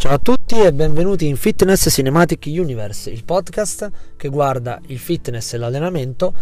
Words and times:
Ciao 0.00 0.14
a 0.14 0.18
tutti 0.18 0.58
e 0.58 0.72
benvenuti 0.72 1.26
in 1.26 1.36
Fitness 1.36 1.90
Cinematic 1.90 2.46
Universe, 2.46 3.10
il 3.10 3.22
podcast 3.22 3.90
che 4.16 4.30
guarda 4.30 4.80
il 4.86 4.98
fitness 4.98 5.52
e 5.52 5.58
l'allenamento 5.58 6.32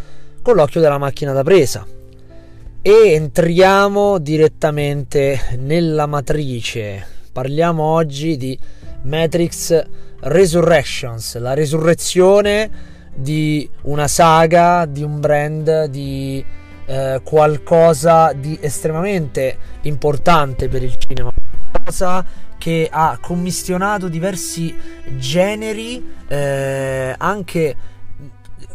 con 0.42 0.54
l'occhio 0.54 0.80
della 0.80 0.96
macchina 0.96 1.32
da 1.32 1.42
presa. 1.42 1.84
E 2.80 3.12
entriamo 3.14 4.18
direttamente 4.18 5.56
nella 5.58 6.06
matrice. 6.06 7.04
Parliamo 7.32 7.82
oggi 7.82 8.36
di 8.36 8.56
Matrix 9.02 9.84
Resurrections, 10.20 11.36
la 11.38 11.54
resurrezione 11.54 12.70
di 13.12 13.68
una 13.82 14.06
saga, 14.06 14.86
di 14.86 15.02
un 15.02 15.18
brand, 15.18 15.86
di 15.86 16.44
eh, 16.86 17.20
qualcosa 17.24 18.32
di 18.34 18.56
estremamente 18.60 19.58
importante 19.82 20.68
per 20.68 20.84
il 20.84 20.96
cinema. 20.96 21.47
Cosa 21.88 22.22
che 22.58 22.86
ha 22.92 23.16
commissionato 23.18 24.08
diversi 24.08 24.76
generi 25.16 26.06
eh, 26.28 27.14
anche 27.16 27.76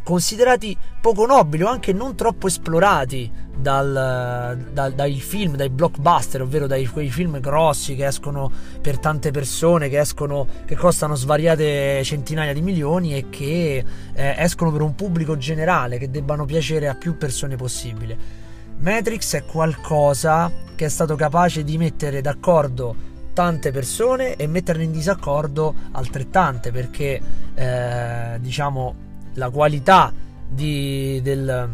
considerati 0.01 0.75
poco 0.99 1.27
nobili 1.27 1.61
o 1.61 1.67
anche 1.67 1.93
non 1.93 2.15
troppo 2.15 2.47
esplorati 2.47 3.31
dal, 3.55 4.65
dal, 4.71 4.93
dai 4.93 5.19
film, 5.19 5.55
dai 5.55 5.69
blockbuster, 5.69 6.41
ovvero 6.41 6.65
dai 6.65 6.87
quei 6.87 7.11
film 7.11 7.39
grossi 7.39 7.93
che 7.93 8.07
escono 8.07 8.51
per 8.81 8.97
tante 8.97 9.29
persone, 9.29 9.89
che 9.89 9.99
escono, 9.99 10.47
che 10.65 10.75
costano 10.75 11.13
svariate 11.13 12.03
centinaia 12.03 12.51
di 12.51 12.63
milioni 12.63 13.15
e 13.15 13.29
che 13.29 13.85
eh, 14.11 14.35
escono 14.39 14.71
per 14.71 14.81
un 14.81 14.95
pubblico 14.95 15.37
generale, 15.37 15.99
che 15.99 16.09
debbano 16.09 16.45
piacere 16.45 16.87
a 16.87 16.95
più 16.95 17.15
persone 17.15 17.57
possibile. 17.57 18.42
Matrix 18.83 19.35
è 19.35 19.45
qualcosa 19.45 20.51
che 20.75 20.83
è 20.83 20.89
stato 20.89 21.15
capace 21.15 21.63
di 21.63 21.77
mettere 21.77 22.19
d'accordo 22.19 22.93
tante 23.31 23.71
persone 23.71 24.35
e 24.35 24.45
metterne 24.45 24.83
in 24.83 24.91
disaccordo 24.91 25.73
altrettante 25.91 26.73
perché 26.73 27.21
eh, 27.55 28.37
diciamo 28.41 28.95
la 29.35 29.49
qualità 29.49 30.11
di, 30.49 31.21
del, 31.23 31.69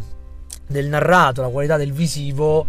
del 0.68 0.86
narrato, 0.86 1.42
la 1.42 1.48
qualità 1.48 1.76
del 1.76 1.92
visivo 1.92 2.64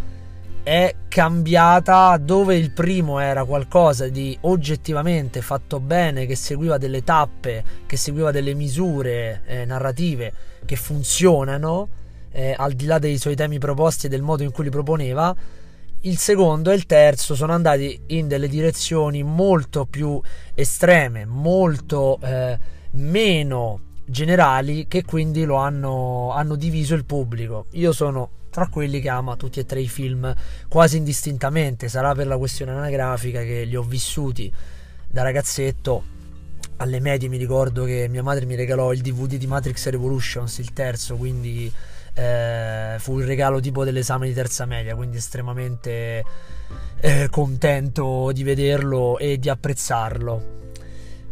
è 0.64 0.96
cambiata 1.08 2.18
dove 2.18 2.56
il 2.56 2.72
primo 2.72 3.20
era 3.20 3.46
qualcosa 3.46 4.08
di 4.08 4.36
oggettivamente 4.42 5.44
fatto 5.44 5.80
bene, 5.80 6.26
che 6.26 6.36
seguiva 6.36 6.80
delle 6.80 7.04
tappe, 7.04 7.64
che 7.86 7.96
seguiva 7.96 8.32
delle 8.32 8.56
misure 8.56 9.44
eh, 9.46 9.66
narrative 9.66 10.34
che 10.66 10.76
funzionano, 10.76 12.00
eh, 12.32 12.54
al 12.58 12.74
di 12.74 12.86
là 12.86 13.00
dei 13.00 13.18
suoi 13.18 13.36
temi 13.36 13.60
proposti 13.60 14.06
e 14.06 14.10
del 14.10 14.22
modo 14.22 14.44
in 14.44 14.52
cui 14.52 14.66
li 14.66 14.70
proponeva 14.70 15.36
il 16.02 16.18
secondo 16.18 16.72
e 16.72 16.76
il 16.76 16.86
terzo 16.86 17.36
sono 17.36 17.54
andati 17.54 18.00
in 18.08 18.28
delle 18.28 18.48
direzioni 18.48 19.22
molto 19.22 19.86
più 19.86 20.20
estreme, 20.56 21.26
molto 21.26 22.18
eh, 22.24 22.58
meno 22.92 23.82
generali 24.06 24.88
che 24.88 25.04
quindi 25.04 25.46
lo 25.46 25.56
hanno, 25.56 26.32
hanno 26.32 26.56
diviso 26.56 26.96
il 26.96 27.06
pubblico. 27.06 27.68
Io 27.72 27.92
sono 27.92 28.30
tra 28.50 28.68
quelli 28.68 29.00
che 29.00 29.10
ama 29.10 29.36
tutti 29.36 29.60
e 29.60 29.66
tre 29.66 29.80
i 29.80 29.88
film 29.88 30.34
quasi 30.68 30.98
indistintamente, 30.98 31.88
sarà 31.88 32.14
per 32.14 32.28
la 32.28 32.38
questione 32.38 32.72
anagrafica 32.72 33.42
che 33.42 33.64
li 33.64 33.76
ho 33.76 33.84
vissuti 33.84 34.52
da 35.08 35.22
ragazzetto. 35.22 36.20
Alle 36.78 37.00
medie 37.00 37.30
mi 37.30 37.38
ricordo 37.38 37.84
che 37.84 38.08
mia 38.10 38.24
madre 38.24 38.46
mi 38.46 38.56
regalò 38.56 38.92
il 38.92 39.02
DVD 39.02 39.36
di 39.36 39.46
Matrix 39.46 39.88
Revolutions, 39.88 40.58
il 40.58 40.74
terzo, 40.74 41.16
quindi 41.16 41.72
eh, 42.14 42.96
fu 43.00 43.20
il 43.20 43.26
regalo 43.26 43.60
tipo 43.60 43.84
dell'esame 43.84 44.28
di 44.28 44.34
terza 44.34 44.66
media, 44.66 44.96
quindi 44.96 45.18
estremamente 45.18 46.24
eh, 47.00 47.28
contento 47.30 48.32
di 48.32 48.44
vederlo 48.44 49.18
e 49.18 49.38
di 49.38 49.50
apprezzarlo. 49.50 50.60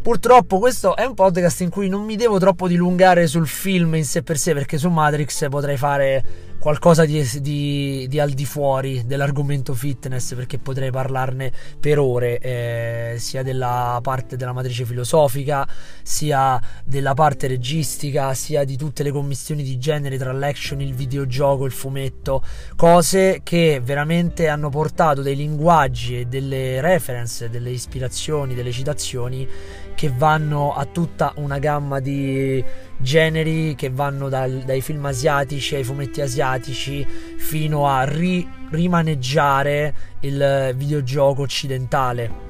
Purtroppo 0.01 0.59
questo 0.59 0.95
è 0.95 1.03
un 1.03 1.13
podcast 1.13 1.59
in 1.61 1.69
cui 1.69 1.89
non 1.89 2.05
mi 2.05 2.15
devo 2.15 2.39
troppo 2.39 2.67
dilungare 2.67 3.27
sul 3.27 3.47
film 3.47 3.95
in 3.95 4.05
sé 4.05 4.23
per 4.23 4.37
sé, 4.37 4.53
perché 4.53 4.77
su 4.77 4.89
Matrix 4.89 5.49
potrei 5.49 5.75
fare 5.75 6.23
qualcosa 6.59 7.05
di, 7.05 7.25
di, 7.41 8.05
di, 8.09 8.19
al 8.19 8.31
di 8.31 8.45
fuori 8.45 9.05
dell'argomento 9.05 9.73
fitness 9.73 10.35
perché 10.35 10.59
potrei 10.59 10.91
parlarne 10.91 11.51
per 11.79 11.99
ore 11.99 12.37
eh, 12.39 13.15
sia 13.17 13.43
della 13.43 13.99
parte 14.03 14.35
della 14.35 14.51
matrice 14.51 14.83
filosofica 14.83 15.67
sia 16.03 16.61
della 16.83 17.13
parte 17.13 17.47
registica 17.47 18.33
sia 18.33 18.65
di 18.65 18.75
tutte 18.75 19.03
le 19.03 19.11
commissioni 19.11 19.63
di 19.63 19.77
genere 19.77 20.17
tra 20.17 20.31
l'action, 20.33 20.81
il 20.81 20.93
videogioco, 20.93 21.65
il 21.65 21.71
fumetto. 21.71 22.43
Cose 22.75 23.41
che 23.43 23.81
veramente 23.83 24.47
hanno 24.47 24.69
portato 24.69 25.21
dei 25.21 25.35
linguaggi 25.35 26.19
e 26.19 26.25
delle 26.25 26.81
reference, 26.81 27.49
delle 27.49 27.69
ispirazioni, 27.69 28.53
delle 28.53 28.71
citazioni 28.71 29.47
che 29.95 30.11
vanno 30.15 30.73
a 30.73 30.85
tutta 30.85 31.33
una 31.35 31.59
gamma 31.59 31.99
di 31.99 32.63
generi 32.99 33.75
che 33.75 33.89
vanno 33.89 34.29
dal, 34.29 34.63
dai 34.65 34.81
film 34.81 35.05
asiatici 35.05 35.75
ai 35.75 35.83
fumetti 35.83 36.21
asiatici 36.21 37.05
fino 37.37 37.87
a 37.87 38.03
ri, 38.03 38.47
rimaneggiare 38.69 39.93
il 40.21 40.73
videogioco 40.75 41.41
occidentale 41.41 42.47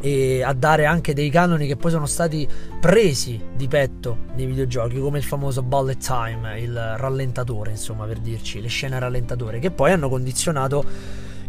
e 0.00 0.42
a 0.42 0.52
dare 0.52 0.86
anche 0.86 1.12
dei 1.12 1.30
canoni 1.30 1.66
che 1.66 1.76
poi 1.76 1.90
sono 1.90 2.06
stati 2.06 2.46
presi 2.80 3.40
di 3.56 3.66
petto 3.66 4.26
nei 4.34 4.46
videogiochi 4.46 4.98
come 4.98 5.18
il 5.18 5.24
famoso 5.24 5.62
bullet 5.62 5.98
time, 6.04 6.60
il 6.60 6.94
rallentatore 6.96 7.72
insomma 7.72 8.04
per 8.04 8.18
dirci, 8.18 8.60
le 8.60 8.68
scene 8.68 8.98
rallentatore 8.98 9.58
che 9.58 9.70
poi 9.70 9.92
hanno 9.92 10.08
condizionato 10.08 10.84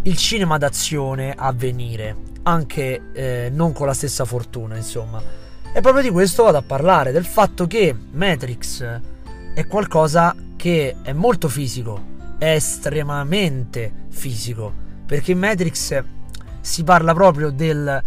il 0.03 0.17
cinema 0.17 0.57
d'azione 0.57 1.33
a 1.35 1.51
venire 1.51 2.15
anche 2.43 3.11
eh, 3.13 3.49
non 3.51 3.73
con 3.73 3.85
la 3.85 3.93
stessa 3.93 4.25
fortuna 4.25 4.75
insomma 4.75 5.21
e 5.71 5.81
proprio 5.81 6.01
di 6.01 6.09
questo 6.09 6.43
vado 6.43 6.57
a 6.57 6.63
parlare, 6.63 7.11
del 7.11 7.25
fatto 7.25 7.67
che 7.67 7.95
Matrix 8.11 9.01
è 9.53 9.67
qualcosa 9.67 10.35
che 10.55 10.95
è 11.01 11.13
molto 11.13 11.47
fisico, 11.47 12.01
è 12.37 12.53
estremamente 12.53 14.07
fisico, 14.09 14.73
perché 15.05 15.31
in 15.31 15.39
Matrix 15.39 16.03
si 16.61 16.83
parla 16.83 17.13
proprio 17.13 17.51
del 17.51 18.01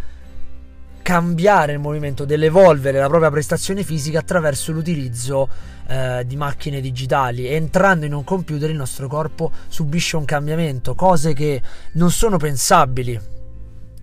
cambiare 1.03 1.73
il 1.73 1.79
movimento, 1.79 2.25
dell'evolvere 2.25 2.99
la 2.99 3.09
propria 3.09 3.31
prestazione 3.31 3.83
fisica 3.83 4.21
attraverso 4.21 4.73
l'utilizzo 4.73 5.49
eh, 5.87 6.25
di 6.27 6.37
macchine 6.37 6.81
digitali. 6.81 7.47
Entrando 7.47 8.07
in 8.07 8.13
un 8.13 8.25
computer 8.25 8.71
il 8.71 8.77
nostro 8.77 9.09
corpo 9.09 9.51
subisce 9.69 10.17
un 10.17 10.25
cambiamento, 10.25 10.95
cose 10.95 11.33
che 11.33 11.61
non 11.95 12.11
sono 12.11 12.37
pensabili 12.37 13.19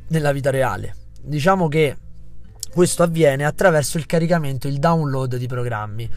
nella 0.08 0.32
vita 0.32 0.50
reale. 0.50 0.96
Diciamo 1.22 1.68
che 1.68 1.96
questo 2.72 3.04
avviene 3.04 3.46
attraverso 3.46 3.98
il 3.98 4.06
caricamento, 4.06 4.68
il 4.68 4.80
download 4.80 5.36
di 5.36 5.48
programmi. 5.48 6.10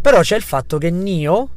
Però 0.00 0.20
c'è 0.20 0.36
il 0.36 0.42
fatto 0.42 0.78
che 0.78 0.90
Nio 0.90 1.48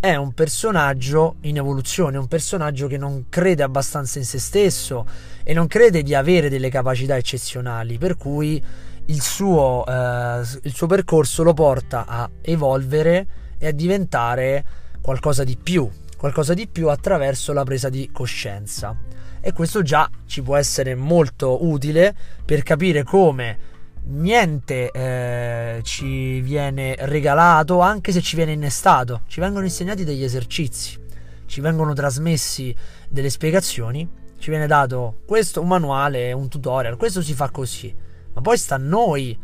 è 0.00 0.14
un 0.14 0.32
personaggio 0.32 1.36
in 1.42 1.56
evoluzione, 1.56 2.18
un 2.18 2.28
personaggio 2.28 2.86
che 2.86 2.98
non 2.98 3.26
crede 3.28 3.62
abbastanza 3.62 4.18
in 4.18 4.24
se 4.24 4.38
stesso 4.38 5.06
e 5.42 5.52
non 5.54 5.66
crede 5.66 6.02
di 6.02 6.14
avere 6.14 6.48
delle 6.48 6.68
capacità 6.70 7.16
eccezionali, 7.16 7.98
per 7.98 8.16
cui 8.16 8.62
il 9.06 9.22
suo, 9.22 9.84
eh, 9.86 10.40
il 10.62 10.74
suo 10.74 10.86
percorso 10.86 11.42
lo 11.42 11.54
porta 11.54 12.04
a 12.06 12.30
evolvere 12.42 13.26
e 13.58 13.68
a 13.68 13.72
diventare 13.72 14.64
qualcosa 15.00 15.42
di 15.42 15.56
più, 15.56 15.88
qualcosa 16.16 16.54
di 16.54 16.68
più 16.68 16.90
attraverso 16.90 17.52
la 17.52 17.64
presa 17.64 17.88
di 17.88 18.10
coscienza. 18.12 18.96
E 19.40 19.52
questo 19.52 19.82
già 19.82 20.08
ci 20.26 20.42
può 20.42 20.56
essere 20.56 20.94
molto 20.94 21.66
utile 21.66 22.14
per 22.44 22.62
capire 22.62 23.02
come 23.02 23.76
niente 24.08 24.90
eh, 24.90 25.80
ci 25.82 26.40
viene 26.40 26.96
regalato, 27.00 27.80
anche 27.80 28.12
se 28.12 28.20
ci 28.20 28.36
viene 28.36 28.52
innestato. 28.52 29.22
Ci 29.26 29.40
vengono 29.40 29.64
insegnati 29.64 30.04
degli 30.04 30.24
esercizi, 30.24 30.98
ci 31.46 31.60
vengono 31.60 31.92
trasmessi 31.92 32.74
delle 33.08 33.30
spiegazioni, 33.30 34.08
ci 34.38 34.50
viene 34.50 34.66
dato 34.66 35.18
questo, 35.26 35.60
un 35.60 35.68
manuale, 35.68 36.32
un 36.32 36.48
tutorial, 36.48 36.96
questo 36.96 37.22
si 37.22 37.34
fa 37.34 37.50
così. 37.50 37.94
Ma 38.34 38.40
poi 38.40 38.56
sta 38.56 38.76
a 38.76 38.78
noi 38.78 39.36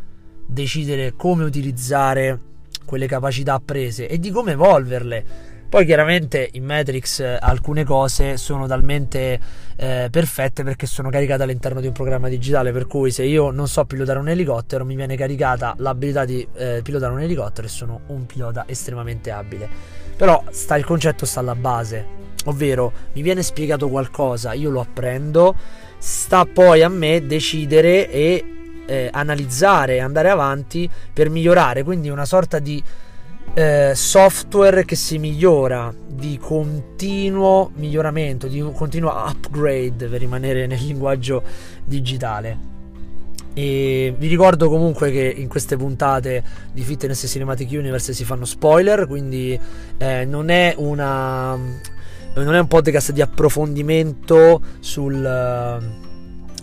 decidere 0.47 1.13
come 1.15 1.43
utilizzare 1.43 2.39
quelle 2.85 3.07
capacità 3.07 3.55
apprese 3.55 4.07
e 4.07 4.19
di 4.19 4.31
come 4.31 4.51
evolverle 4.51 5.53
poi 5.75 5.85
chiaramente 5.85 6.51
in 6.53 6.63
Matrix 6.63 7.19
eh, 7.19 7.37
alcune 7.37 7.83
cose 7.83 8.37
sono 8.37 8.65
talmente 8.65 9.37
eh, 9.75 10.07
perfette 10.09 10.63
perché 10.63 10.87
sono 10.87 11.09
caricate 11.09 11.43
all'interno 11.43 11.81
di 11.81 11.87
un 11.87 11.91
programma 11.91 12.29
digitale, 12.29 12.71
per 12.71 12.87
cui 12.87 13.11
se 13.11 13.25
io 13.25 13.51
non 13.51 13.67
so 13.67 13.83
pilotare 13.83 14.19
un 14.19 14.29
elicottero 14.29 14.85
mi 14.85 14.95
viene 14.95 15.17
caricata 15.17 15.75
l'abilità 15.79 16.23
di 16.23 16.47
eh, 16.53 16.79
pilotare 16.81 17.11
un 17.11 17.19
elicottero 17.19 17.67
e 17.67 17.69
sono 17.69 17.99
un 18.07 18.25
pilota 18.25 18.63
estremamente 18.67 19.31
abile. 19.31 19.67
Però 20.15 20.41
sta, 20.49 20.77
il 20.77 20.85
concetto 20.85 21.25
sta 21.25 21.41
alla 21.41 21.55
base, 21.55 22.05
ovvero 22.45 22.93
mi 23.11 23.21
viene 23.21 23.43
spiegato 23.43 23.89
qualcosa, 23.89 24.53
io 24.53 24.69
lo 24.69 24.79
apprendo, 24.79 25.55
sta 25.97 26.45
poi 26.45 26.83
a 26.83 26.87
me 26.87 27.25
decidere 27.25 28.09
e 28.09 28.45
eh, 28.85 29.09
analizzare 29.11 29.99
andare 29.99 30.29
avanti 30.29 30.89
per 31.11 31.29
migliorare, 31.29 31.83
quindi 31.83 32.07
una 32.07 32.23
sorta 32.23 32.59
di 32.59 32.81
eh, 33.53 33.91
software 33.95 34.83
che 34.85 34.95
si 34.95 35.17
migliora 35.17 35.93
di 36.07 36.37
continuo 36.37 37.71
miglioramento, 37.75 38.47
di 38.47 38.59
continuo 38.73 39.11
upgrade 39.11 40.07
per 40.07 40.19
rimanere 40.19 40.67
nel 40.67 40.83
linguaggio 40.83 41.43
digitale. 41.83 42.73
E 43.53 44.13
vi 44.17 44.27
ricordo 44.27 44.67
comunque 44.69 45.11
che 45.11 45.33
in 45.37 45.47
queste 45.47 45.77
puntate 45.77 46.43
di 46.73 46.83
Fitness 46.83 47.25
Cinematic 47.25 47.69
Universe 47.71 48.13
si 48.13 48.25
fanno 48.25 48.43
spoiler, 48.43 49.07
quindi 49.07 49.57
eh, 49.97 50.25
non 50.25 50.49
è 50.49 50.73
una 50.77 51.57
non 52.43 52.53
è 52.53 52.59
un 52.59 52.67
podcast 52.67 53.13
di 53.13 53.21
approfondimento 53.21 54.61
sul, 54.81 55.81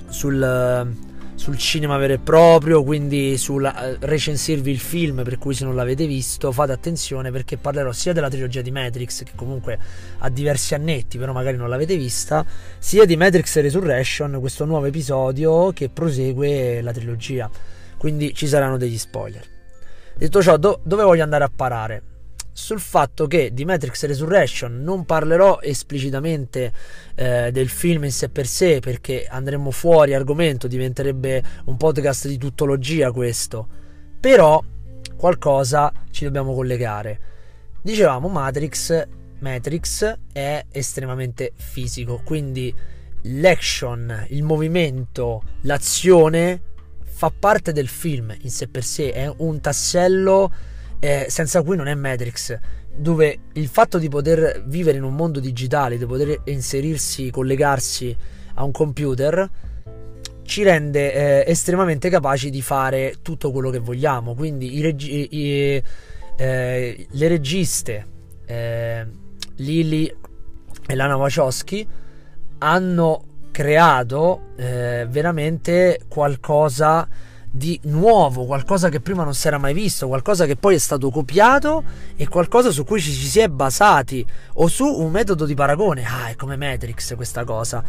sul, 0.09 0.97
sul 1.43 1.59
cinema 1.59 1.97
vero 1.97 2.13
e 2.13 2.19
proprio, 2.21 2.85
quindi 2.85 3.37
sul 3.37 3.65
eh, 3.65 3.97
recensirvi 3.99 4.71
il 4.71 4.79
film, 4.79 5.25
per 5.25 5.39
cui 5.39 5.55
se 5.55 5.65
non 5.65 5.75
l'avete 5.75 6.07
visto 6.07 6.53
fate 6.53 6.71
attenzione 6.71 7.33
perché 7.33 7.57
parlerò 7.57 7.91
sia 7.91 8.13
della 8.13 8.31
trilogia 8.31 8.61
di 8.61 8.71
Matrix, 8.71 9.25
che 9.25 9.33
comunque 9.35 9.77
ha 10.19 10.29
diversi 10.29 10.77
annetti, 10.77 11.19
però 11.19 11.33
magari 11.33 11.57
non 11.57 11.69
l'avete 11.69 11.97
vista, 11.97 12.47
sia 12.79 13.05
di 13.05 13.17
Matrix 13.17 13.61
Resurrection, 13.61 14.39
questo 14.39 14.65
nuovo 14.65 14.87
episodio 14.87 15.73
che 15.73 15.89
prosegue 15.89 16.81
la 16.81 16.93
trilogia. 16.93 17.51
Quindi 17.99 18.33
ci 18.35 18.47
saranno 18.47 18.77
degli 18.77 18.97
spoiler. 18.97 19.45
Detto 20.17 20.43
ciò, 20.43 20.57
do- 20.57 20.79
dove 20.85 21.03
voglio 21.03 21.25
andare 21.25 21.43
a 21.43 21.51
parare? 21.53 22.03
Sul 22.53 22.81
fatto 22.81 23.27
che 23.27 23.53
di 23.53 23.65
Matrix 23.65 24.05
Resurrection 24.05 24.83
non 24.83 25.05
parlerò 25.05 25.61
esplicitamente 25.63 26.73
eh, 27.15 27.51
del 27.51 27.69
film 27.69 28.05
in 28.05 28.13
sé 28.13 28.29
per 28.29 28.47
sé 28.47 28.81
perché 28.81 29.27
andremo 29.29 29.71
fuori 29.71 30.15
argomento, 30.15 30.69
diventerebbe 30.69 31.43
un 31.65 31.77
podcast 31.77 32.29
di 32.29 32.37
tuttologia 32.37 33.11
questo, 33.11 33.67
però 34.21 34.63
qualcosa 35.17 35.93
ci 36.11 36.25
dobbiamo 36.25 36.55
collegare. 36.55 37.21
Dicevamo 37.81 38.29
Matrix, 38.29 39.07
Matrix 39.41 40.19
è 40.33 40.65
estremamente 40.71 41.53
fisico, 41.57 42.21
quindi 42.23 42.73
l'action, 43.23 44.27
il 44.29 44.43
movimento, 44.43 45.43
l'azione 45.63 46.61
fa 47.03 47.33
parte 47.37 47.73
del 47.73 47.89
film 47.89 48.35
in 48.41 48.51
sé 48.51 48.69
per 48.69 48.85
sé, 48.85 49.13
è 49.13 49.33
un 49.39 49.61
tassello 49.61 50.53
eh, 51.05 51.27
senza 51.29 51.63
cui 51.63 51.75
non 51.75 51.89
è 51.89 51.95
Matrix, 51.97 52.57
dove 52.95 53.39
il 53.55 53.67
fatto 53.67 53.99
di 53.99 54.09
poter 54.09 54.63
vivere 54.67 54.99
in 54.99 55.03
un 55.03 55.17
mondo 55.17 55.41
digitale, 55.41 55.99
di 55.99 56.07
poter 56.07 56.43
inserirsi, 56.45 57.29
collegarsi 57.29 58.17
a 58.55 58.63
un 58.63 58.71
computer, 58.71 59.51
ci 60.45 60.63
rende 60.63 61.13
eh, 61.13 61.51
estremamente 61.51 62.09
capaci 62.09 62.51
di 62.51 62.63
fare 62.63 63.17
tutto 63.21 63.51
quello 63.51 63.71
che 63.71 63.81
vogliamo. 63.81 64.37
Quindi 64.37 64.77
i 64.77 64.81
regi- 64.81 65.29
i, 65.37 65.83
eh, 66.37 67.07
le 67.11 67.29
registe 67.29 68.07
eh, 68.47 69.05
Lily 69.57 70.17
e 70.87 70.95
Lana 70.95 71.17
Wachowski 71.17 71.85
hanno 72.59 73.25
creato 73.51 74.53
eh, 74.57 75.05
veramente 75.11 76.03
qualcosa 76.07 77.09
di 77.55 77.79
nuovo, 77.85 78.47
qualcosa 78.47 78.89
che 78.89 79.01
prima 79.01 79.25
non 79.25 79.35
si 79.35 79.47
era 79.47 79.59
mai 79.59 79.75
visto, 79.75 80.09
qualcosa 80.09 80.47
che 80.47 80.57
poi 80.57 80.77
è 80.77 80.79
stato 80.79 81.11
copiato 81.11 81.85
e 82.17 82.27
qualcosa 82.27 82.71
su 82.71 82.85
cui 82.85 82.99
ci, 82.99 83.13
ci 83.13 83.27
si 83.27 83.41
è 83.41 83.49
basati 83.49 84.27
o 84.55 84.69
su 84.69 84.87
un 84.87 85.11
metodo 85.11 85.45
di 85.45 85.55
paragone. 85.55 86.03
Ah, 86.05 86.29
è 86.29 86.35
come 86.35 86.57
Matrix 86.57 87.15
questa 87.15 87.45
cosa. 87.45 87.85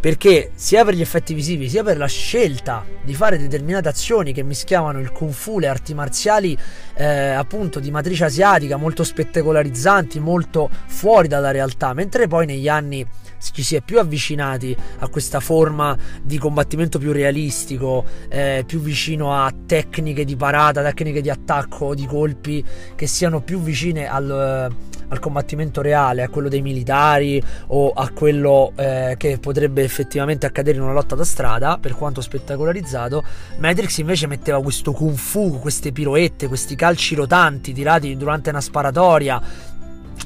Perché 0.00 0.50
sia 0.54 0.84
per 0.84 0.94
gli 0.94 1.00
effetti 1.00 1.32
visivi, 1.32 1.68
sia 1.68 1.82
per 1.82 1.96
la 1.96 2.06
scelta 2.06 2.84
di 3.02 3.14
fare 3.14 3.38
determinate 3.38 3.88
azioni 3.88 4.34
che 4.34 4.42
mischiavano 4.42 4.98
il 4.98 5.10
kung 5.10 5.32
fu, 5.32 5.58
le 5.58 5.68
arti 5.68 5.94
marziali 5.94 6.58
eh, 6.94 7.30
appunto 7.30 7.80
di 7.80 7.90
matrice 7.90 8.24
asiatica, 8.24 8.76
molto 8.76 9.04
spettacolarizzanti, 9.04 10.20
molto 10.20 10.68
fuori 10.86 11.28
dalla 11.28 11.50
realtà, 11.50 11.92
mentre 11.92 12.26
poi 12.26 12.46
negli 12.46 12.68
anni 12.68 13.06
ci 13.52 13.62
si 13.62 13.76
è 13.76 13.82
più 13.82 13.98
avvicinati 13.98 14.74
a 15.00 15.08
questa 15.08 15.40
forma 15.40 15.96
di 16.22 16.38
combattimento 16.38 16.98
più 16.98 17.12
realistico, 17.12 18.04
eh, 18.28 18.64
più 18.66 18.80
vicino 18.80 19.34
a 19.34 19.52
tecniche 19.66 20.24
di 20.24 20.36
parata, 20.36 20.82
tecniche 20.82 21.20
di 21.20 21.30
attacco, 21.30 21.94
di 21.94 22.06
colpi 22.06 22.64
che 22.94 23.06
siano 23.06 23.40
più 23.42 23.60
vicine 23.60 24.08
al, 24.08 24.72
al 25.08 25.18
combattimento 25.18 25.82
reale, 25.82 26.22
a 26.22 26.28
quello 26.28 26.48
dei 26.48 26.62
militari 26.62 27.42
o 27.68 27.90
a 27.90 28.08
quello 28.10 28.72
eh, 28.76 29.14
che 29.18 29.38
potrebbe 29.38 29.82
effettivamente 29.82 30.46
accadere 30.46 30.78
in 30.78 30.82
una 30.82 30.92
lotta 30.92 31.14
da 31.14 31.24
strada, 31.24 31.78
per 31.78 31.94
quanto 31.94 32.20
spettacolarizzato. 32.20 33.22
Matrix 33.58 33.98
invece 33.98 34.26
metteva 34.26 34.62
questo 34.62 34.92
kung 34.92 35.16
fu, 35.16 35.58
queste 35.60 35.92
piroette, 35.92 36.48
questi 36.48 36.74
calci 36.84 37.14
rotanti 37.14 37.72
tirati 37.72 38.14
durante 38.14 38.50
una 38.50 38.60
sparatoria 38.60 39.40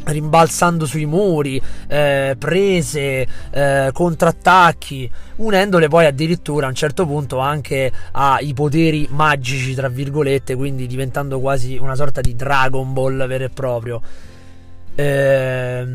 rimbalzando 0.06 0.86
sui 0.86 1.06
muri, 1.06 1.60
eh, 1.86 2.34
prese, 2.36 3.26
eh, 3.50 3.90
contrattacchi, 3.92 5.10
unendole 5.36 5.86
poi 5.88 6.06
addirittura 6.06 6.66
a 6.66 6.70
un 6.70 6.74
certo 6.74 7.06
punto 7.06 7.38
anche 7.38 7.92
ai 8.12 8.52
poteri 8.54 9.06
magici, 9.10 9.74
tra 9.74 9.88
virgolette, 9.88 10.56
quindi 10.56 10.86
diventando 10.86 11.38
quasi 11.38 11.76
una 11.76 11.94
sorta 11.94 12.20
di 12.20 12.34
Dragon 12.34 12.92
Ball 12.92 13.26
vero 13.26 13.44
e 13.44 13.50
proprio. 13.50 14.02
Eh, 14.94 15.86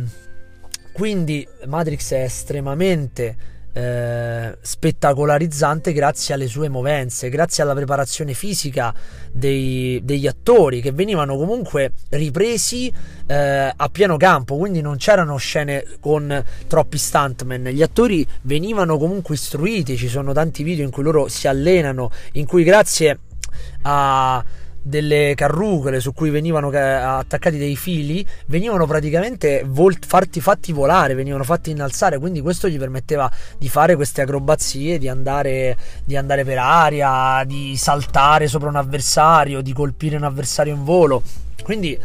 quindi 0.94 1.46
Matrix 1.66 2.14
è 2.14 2.22
estremamente 2.24 3.36
eh, 3.74 4.58
spettacolarizzante 4.62 5.94
grazie 5.94 6.36
alle 6.36 6.48
sue 6.48 6.70
movenze, 6.70 7.30
grazie 7.30 7.64
alla 7.64 7.74
preparazione 7.74 8.34
fisica 8.34 8.94
dei, 9.32 10.00
degli 10.04 10.28
attori 10.28 10.80
che 10.80 10.92
venivano 10.92 11.36
comunque 11.36 11.92
ripresi 12.10 12.94
eh, 13.26 13.74
a 13.76 13.90
pieno 13.92 14.18
campo, 14.18 14.58
quindi 14.58 14.82
non 14.82 14.98
c'erano 14.98 15.38
scene 15.38 15.86
con 16.00 16.44
troppi 16.68 16.98
stuntman, 16.98 17.64
gli 17.66 17.82
attori 17.82 18.26
venivano 18.44 18.98
comunque 18.98 19.36
istruiti, 19.36 19.98
ci 19.98 20.08
sono 20.08 20.34
tanti 20.34 20.64
video 20.64 20.86
in 20.86 20.92
cui 20.92 21.04
loro 21.04 21.28
si 21.28 21.48
allenano, 21.48 22.12
in 22.34 22.46
cui 22.46 22.64
grazie 22.64 23.18
a 23.84 24.44
delle 24.84 25.34
carrucole 25.34 26.02
su 26.02 26.14
cui 26.14 26.30
venivano 26.30 26.68
attaccati 26.68 27.58
dei 27.58 27.78
fili 27.78 28.26
venivano 28.48 28.86
praticamente 28.86 29.64
volt- 29.66 30.06
farti, 30.06 30.42
fatti 30.42 30.74
volare, 30.74 31.14
venivano 31.16 31.44
fatti 31.46 31.72
innalzare, 31.72 32.20
quindi 32.20 32.42
questo 32.42 32.68
gli 32.68 32.78
permetteva 32.78 33.32
di 33.58 33.70
fare 33.70 33.96
queste 33.96 34.22
acrobazie, 34.22 34.98
di 34.98 35.08
andare, 35.08 35.78
di 36.04 36.18
andare 36.18 36.44
per 36.44 36.58
aria, 36.58 37.44
di 37.46 37.76
saltare 37.78 38.48
sopra 38.48 38.68
un 38.68 38.76
avversario, 38.76 39.62
di 39.62 39.74
colpire 39.74 40.18
un 40.18 40.24
avversario 40.24 40.74
in 40.74 40.84
volo. 40.84 41.24
Quindi 41.64 41.98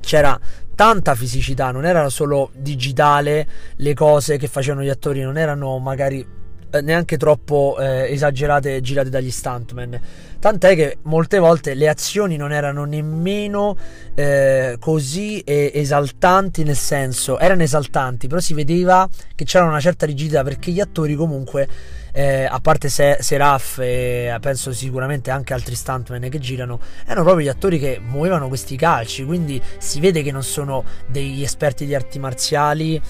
c'era 0.00 0.38
tanta 0.74 1.14
fisicità, 1.14 1.70
non 1.70 1.84
era 1.84 2.08
solo 2.08 2.50
digitale 2.54 3.46
le 3.76 3.94
cose 3.94 4.38
che 4.38 4.48
facevano 4.48 4.82
gli 4.82 4.88
attori, 4.88 5.20
non 5.20 5.36
erano 5.36 5.78
magari 5.78 6.40
neanche 6.80 7.16
troppo 7.16 7.76
eh, 7.78 8.12
esagerate 8.12 8.80
girate 8.80 9.10
dagli 9.10 9.30
stuntman. 9.30 10.00
Tant'è 10.42 10.74
che 10.74 10.98
molte 11.02 11.38
volte 11.38 11.74
le 11.74 11.88
azioni 11.88 12.36
non 12.36 12.50
erano 12.50 12.84
nemmeno 12.84 13.76
eh, 14.14 14.76
così 14.80 15.40
esaltanti, 15.44 16.64
nel 16.64 16.74
senso 16.74 17.38
erano 17.38 17.62
esaltanti, 17.62 18.26
però 18.26 18.40
si 18.40 18.52
vedeva 18.52 19.08
che 19.36 19.44
c'era 19.44 19.66
una 19.66 19.78
certa 19.78 20.04
rigidità 20.04 20.42
perché 20.42 20.72
gli 20.72 20.80
attori 20.80 21.14
comunque, 21.14 21.68
eh, 22.12 22.44
a 22.44 22.58
parte 22.58 22.88
Se- 22.88 23.18
Seraf 23.20 23.78
e 23.78 24.36
penso 24.40 24.72
sicuramente 24.72 25.30
anche 25.30 25.54
altri 25.54 25.76
stuntman 25.76 26.28
che 26.28 26.40
girano, 26.40 26.80
erano 27.04 27.22
proprio 27.22 27.46
gli 27.46 27.50
attori 27.50 27.78
che 27.78 28.00
muovevano 28.04 28.48
questi 28.48 28.76
calci, 28.76 29.24
quindi 29.24 29.62
si 29.78 30.00
vede 30.00 30.22
che 30.22 30.32
non 30.32 30.42
sono 30.42 30.82
degli 31.06 31.44
esperti 31.44 31.86
di 31.86 31.94
arti 31.94 32.18
marziali 32.18 33.00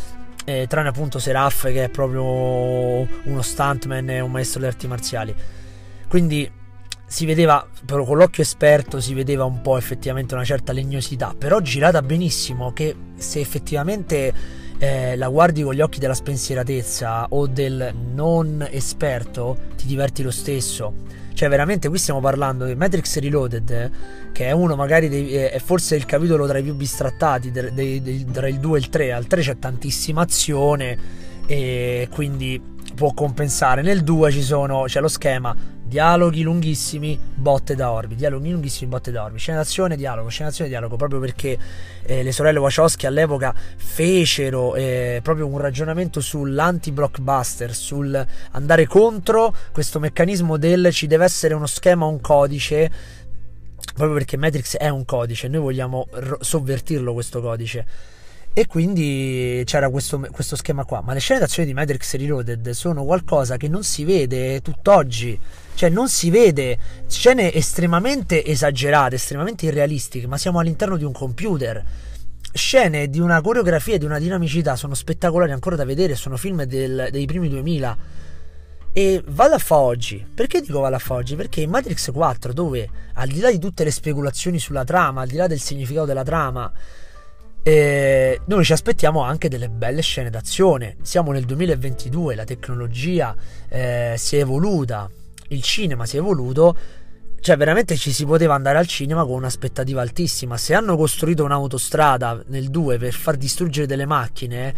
eh, 0.44 0.66
tranne 0.68 0.88
appunto 0.88 1.18
Seraf 1.18 1.64
che 1.64 1.84
è 1.84 1.88
proprio 1.88 2.24
uno 2.24 3.42
stuntman 3.42 4.10
e 4.10 4.20
un 4.20 4.30
maestro 4.30 4.60
di 4.60 4.66
arti 4.66 4.86
marziali. 4.86 5.34
Quindi 6.08 6.50
si 7.06 7.26
vedeva, 7.26 7.66
però 7.84 8.04
con 8.04 8.16
l'occhio 8.16 8.42
esperto 8.42 9.00
si 9.00 9.12
vedeva 9.12 9.44
un 9.44 9.60
po' 9.60 9.76
effettivamente 9.76 10.34
una 10.34 10.44
certa 10.44 10.72
legnosità, 10.72 11.34
però 11.36 11.60
girata 11.60 12.00
benissimo 12.00 12.72
che 12.72 12.94
se 13.16 13.38
effettivamente 13.38 14.32
eh, 14.78 15.14
la 15.16 15.28
guardi 15.28 15.62
con 15.62 15.74
gli 15.74 15.80
occhi 15.80 15.98
della 15.98 16.14
spensieratezza 16.14 17.26
o 17.28 17.46
del 17.46 17.94
non 18.14 18.66
esperto, 18.70 19.58
ti 19.76 19.86
diverti 19.86 20.22
lo 20.22 20.30
stesso. 20.30 20.94
Cioè, 21.34 21.48
veramente, 21.48 21.88
qui 21.88 21.98
stiamo 21.98 22.20
parlando 22.20 22.64
di 22.64 22.74
Matrix 22.74 23.18
Reloaded, 23.18 23.90
che 24.32 24.46
è 24.46 24.52
uno 24.52 24.76
magari 24.76 25.08
dei, 25.08 25.34
è 25.34 25.58
forse 25.58 25.96
il 25.96 26.04
capitolo 26.06 26.46
tra 26.46 26.58
i 26.58 26.62
più 26.62 26.74
bistrattati 26.74 27.50
de, 27.50 27.72
de, 27.72 28.02
de, 28.02 28.24
tra 28.30 28.48
il 28.48 28.58
2 28.58 28.78
e 28.78 28.80
il 28.80 28.88
3. 28.88 29.12
Al 29.12 29.26
3 29.26 29.40
c'è 29.42 29.58
tantissima 29.58 30.22
azione 30.22 31.20
e 31.46 32.08
quindi 32.10 32.60
può 32.94 33.12
compensare. 33.12 33.82
Nel 33.82 34.02
2 34.02 34.30
ci 34.30 34.42
sono, 34.42 34.84
c'è 34.84 35.00
lo 35.00 35.08
schema 35.08 35.80
dialoghi 35.92 36.40
lunghissimi, 36.40 37.18
botte 37.34 37.74
da 37.74 37.90
orbi, 37.90 38.14
dialoghi 38.14 38.50
lunghissimi, 38.50 38.88
botte 38.88 39.10
da 39.10 39.24
orbi, 39.24 39.38
scena 39.38 39.58
d'azione, 39.58 39.94
dialogo, 39.94 40.30
scena 40.30 40.48
d'azione, 40.48 40.70
dialogo, 40.70 40.96
proprio 40.96 41.20
perché 41.20 41.58
eh, 42.04 42.22
le 42.22 42.32
sorelle 42.32 42.58
Wachowski 42.58 43.04
all'epoca 43.04 43.54
fecero 43.76 44.74
eh, 44.74 45.20
proprio 45.22 45.46
un 45.46 45.58
ragionamento 45.58 46.22
sull'anti-blockbuster, 46.22 47.74
sul 47.74 48.26
andare 48.52 48.86
contro 48.86 49.54
questo 49.70 49.98
meccanismo 49.98 50.56
del 50.56 50.88
ci 50.92 51.06
deve 51.06 51.24
essere 51.24 51.52
uno 51.52 51.66
schema, 51.66 52.06
un 52.06 52.22
codice, 52.22 52.90
proprio 53.94 54.14
perché 54.14 54.38
Matrix 54.38 54.78
è 54.78 54.88
un 54.88 55.04
codice, 55.04 55.46
noi 55.48 55.60
vogliamo 55.60 56.06
r- 56.10 56.38
sovvertirlo 56.40 57.12
questo 57.12 57.42
codice 57.42 57.86
E 58.54 58.66
quindi 58.66 59.62
c'era 59.64 59.88
questo, 59.88 60.20
questo, 60.30 60.56
schema 60.56 60.84
qua. 60.84 61.00
Ma 61.00 61.14
le 61.14 61.20
scene 61.20 61.40
d'azione 61.40 61.66
di 61.66 61.72
Matrix 61.72 62.16
Reloaded 62.16 62.70
sono 62.70 63.02
qualcosa 63.02 63.56
che 63.56 63.66
non 63.66 63.82
si 63.82 64.04
vede 64.04 64.60
tutt'oggi. 64.60 65.38
Cioè, 65.74 65.88
non 65.88 66.10
si 66.10 66.28
vede 66.28 66.78
scene 67.06 67.52
estremamente 67.54 68.44
esagerate, 68.44 69.14
estremamente 69.14 69.64
irrealistiche, 69.64 70.26
ma 70.26 70.36
siamo 70.36 70.58
all'interno 70.58 70.98
di 70.98 71.04
un 71.04 71.12
computer. 71.12 71.82
Scene 72.52 73.08
di 73.08 73.20
una 73.20 73.40
coreografia 73.40 73.94
e 73.94 73.98
di 73.98 74.04
una 74.04 74.18
dinamicità 74.18 74.76
sono 74.76 74.94
spettacolari 74.94 75.52
ancora 75.52 75.76
da 75.76 75.86
vedere. 75.86 76.14
Sono 76.14 76.36
film 76.36 76.64
del, 76.64 77.08
dei 77.10 77.24
primi 77.24 77.48
2000. 77.48 77.96
E 78.92 79.22
vado 79.28 79.54
a 79.54 79.58
fa 79.58 79.78
oggi. 79.78 80.26
Perché 80.34 80.60
dico 80.60 80.80
vado 80.80 80.96
a 80.96 80.98
fa 80.98 81.14
oggi? 81.14 81.36
Perché 81.36 81.62
in 81.62 81.70
Matrix 81.70 82.12
4, 82.12 82.52
dove 82.52 82.86
al 83.14 83.28
di 83.28 83.40
là 83.40 83.50
di 83.50 83.58
tutte 83.58 83.82
le 83.82 83.90
speculazioni 83.90 84.58
sulla 84.58 84.84
trama, 84.84 85.22
al 85.22 85.28
di 85.28 85.36
là 85.36 85.46
del 85.46 85.58
significato 85.58 86.04
della 86.04 86.22
trama, 86.22 86.70
e 87.64 88.40
noi 88.46 88.64
ci 88.64 88.72
aspettiamo 88.72 89.22
anche 89.22 89.48
delle 89.48 89.68
belle 89.68 90.02
scene 90.02 90.30
d'azione. 90.30 90.96
Siamo 91.02 91.30
nel 91.30 91.44
2022, 91.44 92.34
la 92.34 92.44
tecnologia 92.44 93.34
eh, 93.68 94.14
si 94.18 94.36
è 94.36 94.40
evoluta, 94.40 95.08
il 95.48 95.62
cinema 95.62 96.04
si 96.04 96.16
è 96.16 96.18
evoluto. 96.18 96.76
Cioè, 97.38 97.56
veramente 97.56 97.96
ci 97.96 98.12
si 98.12 98.24
poteva 98.24 98.54
andare 98.54 98.78
al 98.78 98.86
cinema 98.86 99.24
con 99.24 99.34
un'aspettativa 99.34 100.00
altissima. 100.00 100.56
Se 100.56 100.74
hanno 100.74 100.96
costruito 100.96 101.44
un'autostrada 101.44 102.42
nel 102.48 102.68
2 102.68 102.98
per 102.98 103.12
far 103.12 103.36
distruggere 103.36 103.86
delle 103.86 104.06
macchine 104.06 104.74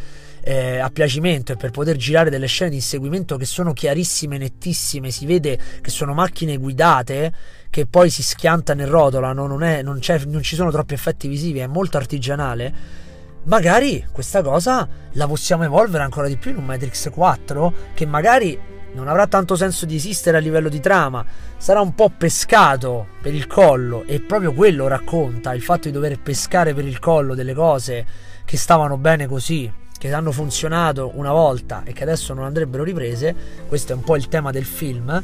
eh, 0.47 0.79
a 0.79 0.91
piacimento 0.91 1.53
e 1.53 1.57
per 1.57 1.71
poter 1.71 1.97
girare 1.97 2.29
delle 2.29 2.47
scene 2.47 2.71
di 2.71 2.77
inseguimento 2.77 3.37
che 3.39 3.47
sono 3.47 3.73
chiarissime, 3.73 4.37
nettissime, 4.37 5.11
si 5.11 5.25
vede 5.25 5.59
che 5.81 5.91
sono 5.91 6.13
macchine 6.13 6.59
guidate 6.59 7.33
che 7.71 7.87
poi 7.87 8.11
si 8.11 8.23
schiantano 8.23 8.83
e 8.83 8.87
rotolano, 8.87 9.47
non, 9.47 9.63
è, 9.63 9.83
non, 9.83 9.99
non 10.27 10.43
ci 10.43 10.55
sono 10.55 10.71
troppi 10.71 10.93
effetti 10.93 11.29
visivi, 11.29 11.61
è 11.61 11.67
molto 11.67 11.97
artigianale. 11.97 13.03
Magari 13.45 14.07
questa 14.13 14.43
cosa 14.43 14.87
la 15.13 15.27
possiamo 15.27 15.65
evolvere 15.65 16.05
ancora 16.05 16.29
di 16.29 16.37
più 16.37 16.51
in 16.51 16.59
un 16.59 16.65
Matrix 16.67 17.11
4 17.11 17.75
che 17.95 18.07
magari 18.07 18.59
non 18.93 19.09
avrà 19.09 19.27
tanto 19.27 19.57
senso 19.57 19.87
di 19.87 19.97
esistere 19.97 20.37
a 20.37 20.41
livello 20.41 20.69
di 20.69 20.79
trama, 20.79 21.25
sarà 21.57 21.81
un 21.81 21.95
po' 21.95 22.11
pescato 22.17 23.09
per 23.21 23.35
il 23.35 23.47
collo 23.47 24.05
e 24.07 24.21
proprio 24.21 24.53
quello 24.53 24.87
racconta 24.87 25.53
il 25.53 25.63
fatto 25.63 25.89
di 25.89 25.93
dover 25.93 26.21
pescare 26.21 26.75
per 26.75 26.87
il 26.87 26.99
collo 27.01 27.35
delle 27.35 27.55
cose 27.55 28.07
che 28.45 28.57
stavano 28.57 28.97
bene 28.97 29.27
così, 29.27 29.71
che 30.05 30.13
hanno 30.13 30.33
funzionato 30.33 31.13
una 31.15 31.33
volta 31.33 31.83
e 31.83 31.95
che 31.95 32.03
adesso 32.03 32.35
non 32.35 32.45
andrebbero 32.45 32.83
riprese. 32.83 33.35
Questo 33.67 33.93
è 33.93 33.95
un 33.95 34.03
po' 34.03 34.17
il 34.17 34.29
tema 34.29 34.51
del 34.51 34.67
film. 34.67 35.23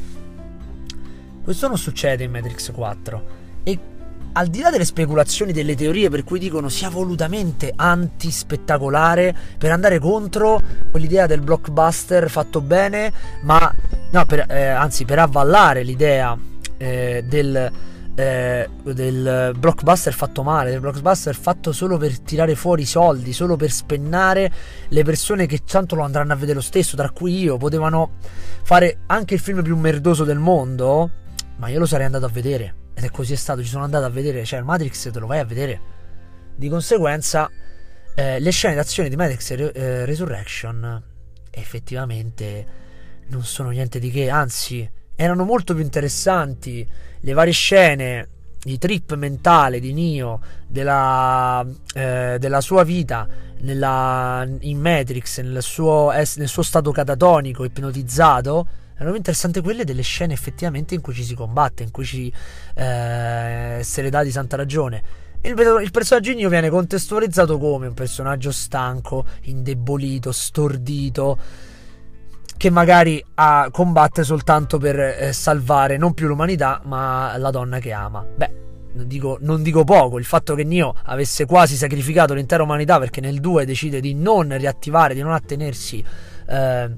Questo 1.43 1.67
non 1.67 1.77
succede 1.77 2.23
in 2.23 2.31
Matrix 2.31 2.71
4 2.71 3.23
e 3.61 3.79
al 4.31 4.47
di 4.47 4.59
là 4.59 4.71
delle 4.71 4.85
speculazioni, 4.85 5.51
delle 5.51 5.75
teorie 5.75 6.09
per 6.09 6.23
cui 6.23 6.39
dicono 6.39 6.67
sia 6.67 6.89
volutamente 6.89 7.71
anti-spettacolare 7.75 9.35
per 9.55 9.71
andare 9.71 9.99
contro 9.99 10.59
quell'idea 10.89 11.27
del 11.27 11.41
blockbuster 11.41 12.27
fatto 12.27 12.59
bene, 12.59 13.13
ma 13.43 13.71
no, 14.09 14.25
per, 14.25 14.47
eh, 14.49 14.65
anzi 14.65 15.05
per 15.05 15.19
avvallare 15.19 15.83
l'idea 15.83 16.35
eh, 16.77 17.23
del, 17.27 17.71
eh, 18.21 18.69
del 18.83 19.53
blockbuster 19.57 20.13
fatto 20.13 20.43
male, 20.43 20.71
del 20.71 20.79
blockbuster 20.79 21.35
fatto 21.35 21.71
solo 21.71 21.97
per 21.97 22.19
tirare 22.19 22.55
fuori 22.55 22.83
i 22.83 22.85
soldi, 22.85 23.33
solo 23.33 23.55
per 23.55 23.71
spennare 23.71 24.51
le 24.89 25.03
persone 25.03 25.45
che 25.45 25.59
tanto 25.65 25.95
lo 25.95 26.03
andranno 26.03 26.33
a 26.33 26.35
vedere 26.35 26.55
lo 26.55 26.61
stesso, 26.61 26.95
tra 26.95 27.09
cui 27.09 27.39
io, 27.39 27.57
potevano 27.57 28.17
fare 28.63 28.99
anche 29.07 29.33
il 29.33 29.39
film 29.39 29.61
più 29.61 29.75
merdoso 29.75 30.23
del 30.23 30.39
mondo 30.39 31.09
ma 31.61 31.69
io 31.69 31.77
lo 31.77 31.85
sarei 31.85 32.07
andato 32.07 32.25
a 32.25 32.29
vedere. 32.29 32.73
Ed 32.95 33.03
è 33.03 33.09
così 33.11 33.33
è 33.33 33.35
stato, 33.35 33.61
ci 33.61 33.69
sono 33.69 33.83
andato 33.83 34.05
a 34.05 34.09
vedere, 34.09 34.43
cioè 34.43 34.59
il 34.59 34.65
Matrix 34.65 35.11
te 35.11 35.19
lo 35.19 35.27
vai 35.27 35.37
a 35.37 35.45
vedere. 35.45 35.79
Di 36.55 36.67
conseguenza, 36.69 37.49
eh, 38.15 38.39
le 38.39 38.49
scene 38.49 38.73
d'azione 38.73 39.09
di 39.09 39.15
Matrix 39.15 39.51
eh, 39.51 40.05
Resurrection 40.05 41.03
effettivamente 41.51 42.65
non 43.27 43.43
sono 43.43 43.69
niente 43.69 43.99
di 43.99 44.09
che, 44.09 44.29
anzi, 44.29 44.89
erano 45.15 45.43
molto 45.43 45.75
più 45.75 45.83
interessanti. 45.83 46.87
Le 47.21 47.33
varie 47.33 47.53
scene 47.53 48.27
di 48.63 48.77
trip 48.77 49.15
mentale 49.15 49.79
di 49.79 49.93
Neo, 49.93 50.39
della, 50.67 51.65
eh, 51.93 52.37
della 52.39 52.61
sua 52.61 52.83
vita 52.83 53.27
nella, 53.61 54.47
in 54.59 54.79
Matrix, 54.79 55.41
nel 55.41 55.61
suo, 55.61 56.11
nel 56.11 56.47
suo 56.47 56.61
stato 56.61 56.91
catatonico, 56.91 57.63
ipnotizzato 57.63 58.67
erano 59.01 59.15
interessanti 59.15 59.61
quelle 59.61 59.83
delle 59.83 60.03
scene 60.03 60.33
effettivamente 60.33 60.93
in 60.93 61.01
cui 61.01 61.13
ci 61.13 61.23
si 61.23 61.33
combatte, 61.33 61.81
in 61.81 61.89
cui 61.89 62.05
ci 62.05 62.31
eh, 62.75 63.79
se 63.81 64.01
le 64.01 64.09
dà 64.11 64.23
di 64.23 64.31
santa 64.31 64.55
ragione. 64.55 65.01
Il, 65.41 65.55
il 65.81 65.89
personaggio 65.89 66.33
Neo 66.33 66.49
viene 66.49 66.69
contestualizzato 66.69 67.57
come 67.57 67.87
un 67.87 67.95
personaggio 67.95 68.51
stanco, 68.51 69.25
indebolito, 69.45 70.31
stordito, 70.31 71.39
che 72.61 72.69
magari 72.69 73.25
ah, 73.33 73.69
combatte 73.71 74.23
soltanto 74.23 74.77
per 74.77 74.99
eh, 74.99 75.33
salvare 75.33 75.97
non 75.97 76.13
più 76.13 76.27
l'umanità, 76.27 76.79
ma 76.83 77.35
la 77.37 77.49
donna 77.49 77.79
che 77.79 77.91
ama. 77.91 78.23
Beh, 78.23 78.51
non 78.93 79.07
dico, 79.07 79.39
non 79.41 79.63
dico, 79.63 79.83
poco, 79.83 80.19
il 80.19 80.25
fatto 80.25 80.53
che 80.53 80.63
Neo 80.63 80.93
avesse 81.05 81.47
quasi 81.47 81.75
sacrificato 81.75 82.35
l'intera 82.35 82.61
umanità 82.61 82.99
perché 82.99 83.19
nel 83.19 83.39
2 83.39 83.65
decide 83.65 83.99
di 83.99 84.13
non 84.13 84.55
riattivare, 84.55 85.15
di 85.15 85.21
non 85.21 85.31
attenersi 85.31 86.05
eh, 86.49 86.89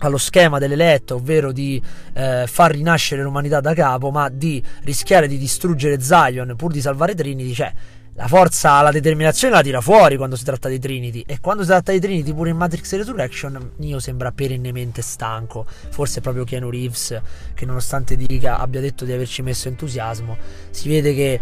allo 0.00 0.18
schema 0.18 0.58
dell'eletto, 0.58 1.14
ovvero 1.14 1.52
di 1.52 1.80
eh, 2.14 2.46
far 2.48 2.72
rinascere 2.72 3.22
l'umanità 3.22 3.60
da 3.60 3.74
capo, 3.74 4.10
ma 4.10 4.28
di 4.28 4.60
rischiare 4.82 5.28
di 5.28 5.38
distruggere 5.38 6.00
Zion 6.00 6.54
pur 6.56 6.72
di 6.72 6.80
salvare 6.80 7.14
Trinity, 7.14 7.52
cioè 7.52 7.72
la 8.18 8.26
forza, 8.26 8.82
la 8.82 8.90
determinazione 8.90 9.54
la 9.54 9.62
tira 9.62 9.80
fuori 9.80 10.16
quando 10.16 10.34
si 10.34 10.42
tratta 10.42 10.68
di 10.68 10.80
Trinity. 10.80 11.22
E 11.24 11.38
quando 11.40 11.62
si 11.62 11.68
tratta 11.68 11.92
di 11.92 12.00
Trinity 12.00 12.34
pure 12.34 12.50
in 12.50 12.56
Matrix 12.56 12.96
Resurrection 12.96 13.70
Neo 13.76 14.00
sembra 14.00 14.32
perennemente 14.32 15.02
stanco, 15.02 15.64
forse 15.90 16.18
è 16.18 16.22
proprio 16.22 16.42
Keanu 16.42 16.68
Reeves 16.68 17.20
che 17.54 17.64
nonostante 17.64 18.16
dica 18.16 18.58
abbia 18.58 18.80
detto 18.80 19.04
di 19.04 19.12
averci 19.12 19.42
messo 19.42 19.68
entusiasmo, 19.68 20.36
si 20.70 20.88
vede 20.88 21.14
che 21.14 21.40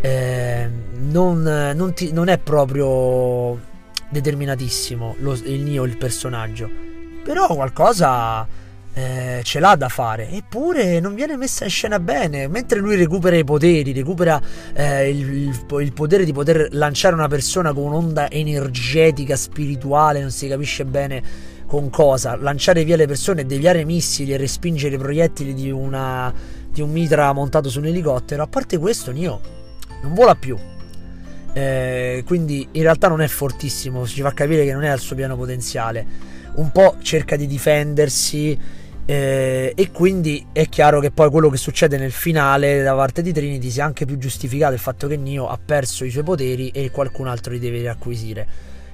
eh, 0.00 0.70
non, 1.00 1.42
non, 1.74 1.92
ti, 1.92 2.10
non, 2.12 2.28
è 2.28 2.38
proprio 2.38 3.60
determinatissimo 4.08 5.16
lo, 5.18 5.34
il 5.34 5.60
Neo, 5.60 5.84
il 5.84 5.98
personaggio. 5.98 6.70
Però 7.22 7.46
qualcosa 7.54 8.46
eh, 8.96 9.40
ce 9.42 9.60
l'ha 9.60 9.76
da 9.76 9.90
fare. 9.90 10.30
Eppure 10.30 11.00
non 11.00 11.14
viene 11.14 11.36
messa 11.36 11.64
in 11.64 11.70
scena 11.70 12.00
bene. 12.00 12.48
Mentre 12.48 12.78
lui 12.78 12.96
recupera 12.96 13.36
i 13.36 13.44
poteri, 13.44 13.92
recupera 13.92 14.40
eh, 14.72 15.10
il, 15.10 15.30
il, 15.30 15.66
il, 15.80 15.92
potere 15.92 16.24
di 16.24 16.32
poter 16.32 16.68
lanciare 16.70 17.14
una 17.14 17.28
persona 17.28 17.74
con 17.74 17.84
un'onda 17.84 18.30
energetica, 18.30 19.36
spirituale, 19.36 20.20
non 20.22 20.30
si 20.30 20.48
capisce 20.48 20.86
bene 20.86 21.22
con 21.66 21.90
cosa. 21.90 22.36
Lanciare 22.36 22.84
via 22.84 22.96
le 22.96 23.06
persone, 23.06 23.44
deviare 23.44 23.84
missili 23.84 24.32
e 24.32 24.38
respingere 24.38 24.94
i 24.94 24.98
proiettili 24.98 25.52
di, 25.52 25.70
una, 25.70 26.32
di 26.70 26.80
un 26.80 26.90
mitra 26.90 27.30
montato 27.34 27.68
su 27.68 27.80
un 27.80 27.86
elicottero. 27.86 28.42
A 28.42 28.46
parte 28.46 28.78
questo, 28.78 29.10
Nio 29.10 29.40
non 30.00 30.14
vola 30.14 30.34
più. 30.34 30.56
Eh, 31.52 32.22
quindi 32.26 32.66
in 32.72 32.82
realtà 32.82 33.08
non 33.08 33.20
è 33.20 33.28
fortissimo, 33.28 34.06
ci 34.06 34.22
fa 34.22 34.32
capire 34.32 34.64
che 34.64 34.72
non 34.72 34.84
è 34.84 34.88
al 34.88 35.00
suo 35.00 35.16
piano 35.16 35.36
potenziale 35.36 36.34
un 36.56 36.70
po' 36.70 36.96
cerca 37.02 37.36
di 37.36 37.46
difendersi 37.46 38.58
eh, 39.06 39.72
e 39.74 39.90
quindi 39.92 40.46
è 40.52 40.68
chiaro 40.68 41.00
che 41.00 41.10
poi 41.10 41.30
quello 41.30 41.48
che 41.48 41.56
succede 41.56 41.96
nel 41.96 42.12
finale 42.12 42.82
da 42.82 42.94
parte 42.94 43.22
di 43.22 43.32
Trinity 43.32 43.70
sia 43.70 43.84
anche 43.84 44.04
più 44.04 44.18
giustificato 44.18 44.74
il 44.74 44.78
fatto 44.78 45.06
che 45.06 45.16
Neo 45.16 45.48
ha 45.48 45.58
perso 45.64 46.04
i 46.04 46.10
suoi 46.10 46.24
poteri 46.24 46.70
e 46.70 46.90
qualcun 46.90 47.28
altro 47.28 47.52
li 47.52 47.58
deve 47.58 47.78
riacquisire. 47.78 48.48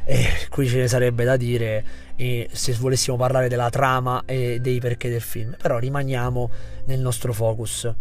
E 0.04 0.26
qui 0.50 0.68
ce 0.68 0.78
ne 0.78 0.88
sarebbe 0.88 1.24
da 1.24 1.36
dire 1.36 1.84
eh, 2.16 2.48
se 2.52 2.72
volessimo 2.74 3.16
parlare 3.16 3.48
della 3.48 3.70
trama 3.70 4.22
e 4.26 4.58
dei 4.60 4.78
perché 4.78 5.08
del 5.08 5.20
film. 5.20 5.56
Però 5.60 5.78
rimaniamo 5.78 6.50
nel 6.84 7.00
nostro 7.00 7.32
focus. 7.32 7.92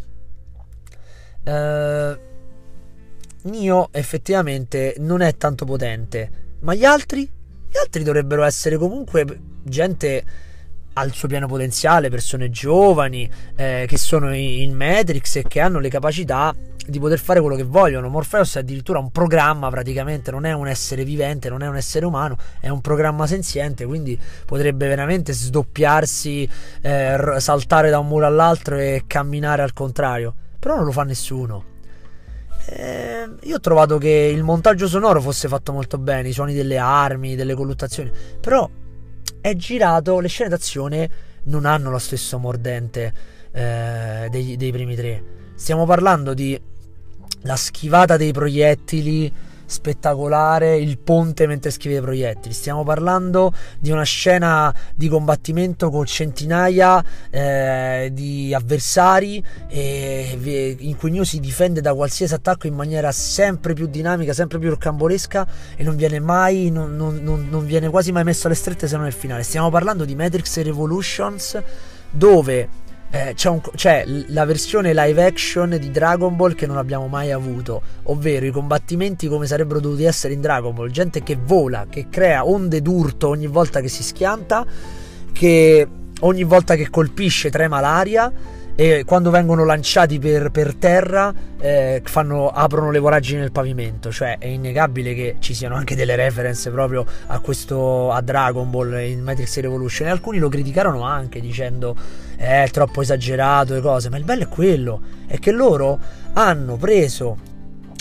Eh, 1.43 2.19
Neo 3.43 3.89
effettivamente 3.91 4.95
non 4.99 5.21
è 5.21 5.35
tanto 5.35 5.65
potente 5.65 6.49
ma 6.61 6.75
gli 6.75 6.85
altri? 6.85 7.21
Gli 7.21 7.77
altri 7.77 8.03
dovrebbero 8.03 8.43
essere 8.43 8.77
comunque 8.77 9.25
gente 9.63 10.23
al 10.93 11.13
suo 11.13 11.27
pieno 11.27 11.47
potenziale, 11.47 12.09
persone 12.09 12.49
giovani 12.49 13.29
eh, 13.55 13.85
che 13.87 13.97
sono 13.97 14.33
in 14.35 14.75
Matrix 14.75 15.37
e 15.37 15.43
che 15.47 15.59
hanno 15.59 15.79
le 15.79 15.89
capacità 15.89 16.53
di 16.85 16.99
poter 16.99 17.19
fare 17.19 17.39
quello 17.39 17.55
che 17.55 17.63
vogliono. 17.63 18.09
Morpheus 18.09 18.55
è 18.55 18.59
addirittura 18.59 18.99
un 18.99 19.11
programma 19.11 19.69
praticamente, 19.69 20.31
non 20.31 20.45
è 20.45 20.53
un 20.53 20.67
essere 20.67 21.03
vivente, 21.03 21.49
non 21.49 21.61
è 21.61 21.67
un 21.67 21.75
essere 21.75 22.05
umano, 22.05 22.37
è 22.59 22.69
un 22.69 22.81
programma 22.81 23.27
senziente, 23.27 23.85
quindi 23.85 24.19
potrebbe 24.45 24.87
veramente 24.87 25.33
sdoppiarsi, 25.33 26.49
eh, 26.81 27.35
saltare 27.37 27.89
da 27.89 27.99
un 27.99 28.07
muro 28.07 28.25
all'altro 28.25 28.77
e 28.77 29.03
camminare 29.07 29.61
al 29.61 29.73
contrario. 29.73 30.33
Però 30.59 30.75
non 30.75 30.85
lo 30.85 30.91
fa 30.91 31.03
nessuno. 31.03 31.69
Eh, 32.65 33.27
io 33.41 33.55
ho 33.55 33.59
trovato 33.59 33.97
che 33.97 34.31
il 34.33 34.43
montaggio 34.43 34.87
sonoro 34.87 35.19
fosse 35.19 35.47
fatto 35.47 35.71
molto 35.71 35.97
bene, 35.97 36.29
i 36.29 36.33
suoni 36.33 36.53
delle 36.53 36.77
armi, 36.77 37.35
delle 37.35 37.55
colluttazioni, 37.55 38.11
però 38.39 38.69
è 39.41 39.55
girato, 39.55 40.19
le 40.19 40.27
scene 40.27 40.49
d'azione 40.49 41.09
non 41.43 41.65
hanno 41.65 41.89
lo 41.89 41.97
stesso 41.97 42.37
mordente 42.37 43.13
eh, 43.51 44.27
dei, 44.29 44.55
dei 44.55 44.71
primi 44.71 44.95
tre. 44.95 45.23
Stiamo 45.55 45.85
parlando 45.85 46.33
di 46.33 46.59
la 47.43 47.55
schivata 47.55 48.17
dei 48.17 48.31
proiettili 48.31 49.31
spettacolare 49.71 50.77
il 50.77 50.99
ponte 50.99 51.47
mentre 51.47 51.71
scrive 51.71 51.97
i 51.97 52.01
proiettili. 52.01 52.53
Stiamo 52.53 52.83
parlando 52.83 53.53
di 53.79 53.89
una 53.89 54.03
scena 54.03 54.73
di 54.93 55.07
combattimento 55.07 55.89
con 55.89 56.05
centinaia 56.05 57.03
eh, 57.29 58.09
di 58.11 58.53
avversari 58.53 59.43
eh, 59.69 60.77
in 60.79 60.97
cui 60.97 61.11
New 61.11 61.23
si 61.23 61.39
difende 61.39 61.79
da 61.81 61.93
qualsiasi 61.93 62.33
attacco 62.33 62.67
in 62.67 62.75
maniera 62.75 63.11
sempre 63.11 63.73
più 63.73 63.87
dinamica, 63.87 64.33
sempre 64.33 64.59
più 64.59 64.69
rocambolesca 64.69 65.47
e 65.77 65.83
non 65.83 65.95
viene 65.95 66.19
mai, 66.19 66.69
non, 66.69 66.95
non, 66.95 67.47
non 67.49 67.65
viene 67.65 67.89
quasi 67.89 68.11
mai 68.11 68.23
messo 68.23 68.47
alle 68.47 68.55
strette 68.55 68.87
se 68.87 68.95
non 68.95 69.05
nel 69.05 69.13
finale. 69.13 69.43
Stiamo 69.43 69.69
parlando 69.69 70.03
di 70.03 70.15
Matrix 70.15 70.61
Revolutions 70.61 71.59
dove 72.11 72.89
eh, 73.11 73.33
c'è, 73.35 73.49
un, 73.49 73.59
c'è, 73.75 74.05
la 74.27 74.45
versione 74.45 74.93
live 74.93 75.23
action 75.23 75.77
di 75.77 75.91
Dragon 75.91 76.35
Ball 76.35 76.55
che 76.55 76.65
non 76.65 76.77
abbiamo 76.77 77.07
mai 77.07 77.31
avuto, 77.31 77.81
ovvero 78.03 78.45
i 78.45 78.51
combattimenti 78.51 79.27
come 79.27 79.45
sarebbero 79.45 79.81
dovuti 79.81 80.05
essere 80.05 80.33
in 80.33 80.39
Dragon 80.39 80.73
Ball, 80.73 80.89
gente 80.89 81.21
che 81.21 81.37
vola, 81.41 81.87
che 81.89 82.07
crea 82.09 82.47
onde 82.47 82.81
d'urto 82.81 83.27
ogni 83.27 83.47
volta 83.47 83.81
che 83.81 83.89
si 83.89 84.01
schianta, 84.01 84.65
che 85.33 85.87
ogni 86.21 86.43
volta 86.43 86.75
che 86.75 86.89
colpisce 86.89 87.49
trema 87.49 87.81
l'aria 87.81 88.31
e 88.75 89.03
quando 89.05 89.29
vengono 89.29 89.65
lanciati 89.65 90.17
per, 90.17 90.49
per 90.49 90.75
terra 90.75 91.33
eh, 91.59 92.01
fanno, 92.03 92.49
aprono 92.49 92.91
le 92.91 92.99
voragini 92.99 93.41
nel 93.41 93.51
pavimento. 93.51 94.11
Cioè 94.11 94.37
è 94.39 94.47
innegabile 94.47 95.13
che 95.13 95.35
ci 95.39 95.53
siano 95.53 95.75
anche 95.75 95.95
delle 95.95 96.15
reference 96.15 96.69
proprio 96.71 97.05
a 97.27 97.39
questo 97.39 98.11
a 98.11 98.21
Dragon 98.21 98.69
Ball 98.69 98.99
in 99.01 99.21
Matrix 99.21 99.59
Revolution. 99.59 100.07
E 100.07 100.11
alcuni 100.11 100.39
lo 100.39 100.49
criticarono 100.49 101.03
anche 101.03 101.39
dicendo 101.39 101.95
eh, 102.37 102.63
è 102.63 102.69
troppo 102.69 103.01
esagerato 103.01 103.75
e 103.75 103.81
cose. 103.81 104.09
Ma 104.09 104.17
il 104.17 104.23
bello 104.23 104.43
è 104.43 104.47
quello 104.47 105.01
è 105.27 105.37
che 105.37 105.51
loro 105.51 105.99
hanno 106.33 106.75
preso 106.77 107.37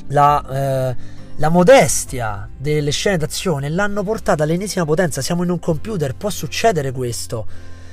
la 0.08 0.90
eh, 0.90 1.18
la 1.40 1.48
modestia 1.48 2.46
delle 2.54 2.90
scene 2.90 3.16
d'azione 3.16 3.70
l'hanno 3.70 4.02
portata 4.02 4.42
all'ennesima 4.42 4.84
potenza. 4.84 5.22
Siamo 5.22 5.42
in 5.42 5.48
un 5.48 5.58
computer, 5.58 6.14
può 6.14 6.28
succedere 6.28 6.92
questo 6.92 7.46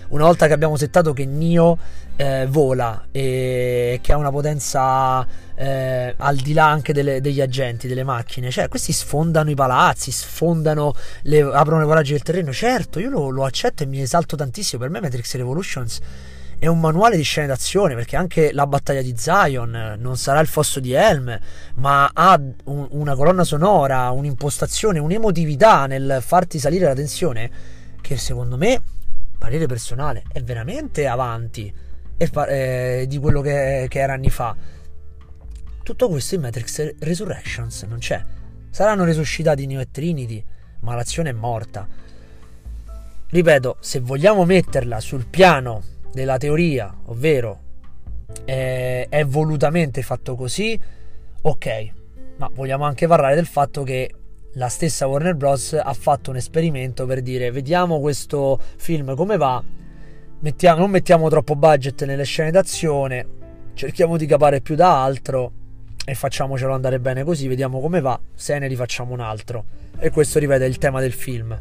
una 0.10 0.26
volta 0.26 0.48
che 0.48 0.54
abbiamo 0.54 0.76
settato 0.78 1.14
che 1.14 1.26
Nio 1.26 1.78
eh, 2.16 2.48
vola 2.50 3.08
e 3.12 4.00
che 4.02 4.14
ha 4.14 4.18
una 4.18 4.32
potenza 4.32 5.26
eh, 5.56 6.14
al 6.18 6.36
di 6.36 6.54
là 6.54 6.70
anche 6.70 6.94
delle, 6.94 7.22
degli 7.22 7.42
agenti, 7.42 7.88
delle 7.88 8.04
macchine, 8.04 8.50
cioè 8.50 8.68
questi 8.68 8.94
sfondano 8.94 9.50
i 9.50 9.56
palazzi, 9.56 10.12
sfondano, 10.12 10.94
le, 11.24 11.42
aprono 11.42 11.80
le 11.80 11.86
voragini 11.86 12.18
del 12.18 12.24
terreno, 12.24 12.52
certo 12.52 13.00
io 13.00 13.10
lo, 13.10 13.30
lo 13.30 13.44
accetto 13.46 13.84
e 13.84 13.86
mi 13.86 14.02
esalto 14.02 14.36
tantissimo, 14.36 14.82
per 14.82 14.90
me 14.92 15.02
Matrix 15.02 15.36
Revolutions 15.36 16.00
è 16.60 16.66
un 16.66 16.80
manuale 16.80 17.16
di 17.16 17.22
scene 17.22 17.46
d'azione 17.46 17.94
perché 17.94 18.16
anche 18.16 18.52
la 18.52 18.66
battaglia 18.66 19.04
di 19.04 19.14
Zion 19.16 19.96
non 20.00 20.18
sarà 20.18 20.40
il 20.40 20.48
fosso 20.48 20.80
di 20.80 20.92
Helm, 20.92 21.38
ma 21.76 22.10
ha 22.12 22.40
un, 22.66 22.88
una 22.92 23.16
colonna 23.16 23.44
sonora, 23.44 24.10
un'impostazione, 24.10 24.98
un'emotività 24.98 25.86
nel 25.86 26.18
farti 26.26 26.58
salire 26.58 26.88
la 26.88 26.96
tensione 26.96 27.52
che 28.02 28.18
secondo 28.18 28.58
me 28.58 28.82
parere 29.38 29.66
personale, 29.66 30.24
è 30.32 30.42
veramente 30.42 31.08
avanti 31.08 31.74
eh, 32.18 33.06
di 33.08 33.18
quello 33.20 33.42
che, 33.42 33.86
che, 33.90 34.00
era 34.00 34.14
anni 34.14 34.30
fa. 34.30 34.56
Tutto 35.84 36.10
questo 36.10 36.36
in 36.36 36.42
Matrix 36.42 36.96
Resurrections 37.00 37.84
non 37.84 38.00
c'è. 38.00 38.22
Saranno 38.70 39.04
resuscitati 39.04 39.66
Neo 39.66 39.80
e 39.80 39.92
Trinity, 39.92 40.44
ma 40.82 40.96
l'azione 40.96 41.30
è 41.30 41.34
morta. 41.34 41.88
Ripeto, 43.30 43.78
se 43.80 44.00
vogliamo 44.00 44.46
metterla 44.46 45.00
sul 45.00 45.26
piano 45.26 45.84
della 46.12 46.38
teoria, 46.38 46.94
ovvero 47.06 47.62
eh, 48.46 49.08
è 49.10 49.26
volutamente 49.26 50.02
fatto 50.02 50.36
così, 50.36 50.80
ok, 51.42 51.92
ma 52.38 52.50
vogliamo 52.54 52.86
anche 52.86 53.08
parlare 53.08 53.36
del 53.36 53.46
fatto 53.46 53.84
che 53.84 54.12
la 54.58 54.70
stessa 54.70 55.06
Warner 55.06 55.36
Bros. 55.36 55.74
ha 55.74 55.94
fatto 55.94 56.32
un 56.32 56.36
esperimento 56.36 57.06
per 57.06 57.22
dire 57.22 57.52
vediamo 57.52 58.00
questo 58.00 58.60
film 58.78 59.16
come 59.16 59.38
va, 59.38 59.64
mettiamo, 60.40 60.80
non 60.80 60.90
mettiamo 60.90 61.30
troppo 61.30 61.56
budget 61.56 62.04
nelle 62.06 62.24
scene 62.24 62.50
d'azione, 62.50 63.28
cerchiamo 63.76 64.18
di 64.18 64.26
capare 64.26 64.62
più 64.62 64.76
da 64.76 65.04
altro 65.04 65.52
e 66.04 66.16
facciamocelo 66.16 66.74
andare 66.74 67.00
bene 67.00 67.24
così, 67.24 67.48
vediamo 67.48 67.80
come 67.80 68.02
va, 68.02 68.20
se 68.34 68.58
ne 68.58 68.68
rifacciamo 68.68 69.14
un 69.14 69.20
altro. 69.20 69.66
E 70.00 70.10
questo 70.10 70.40
ripete 70.40 70.66
il 70.66 70.78
tema 70.78 71.02
del 71.02 71.14
film. 71.14 71.60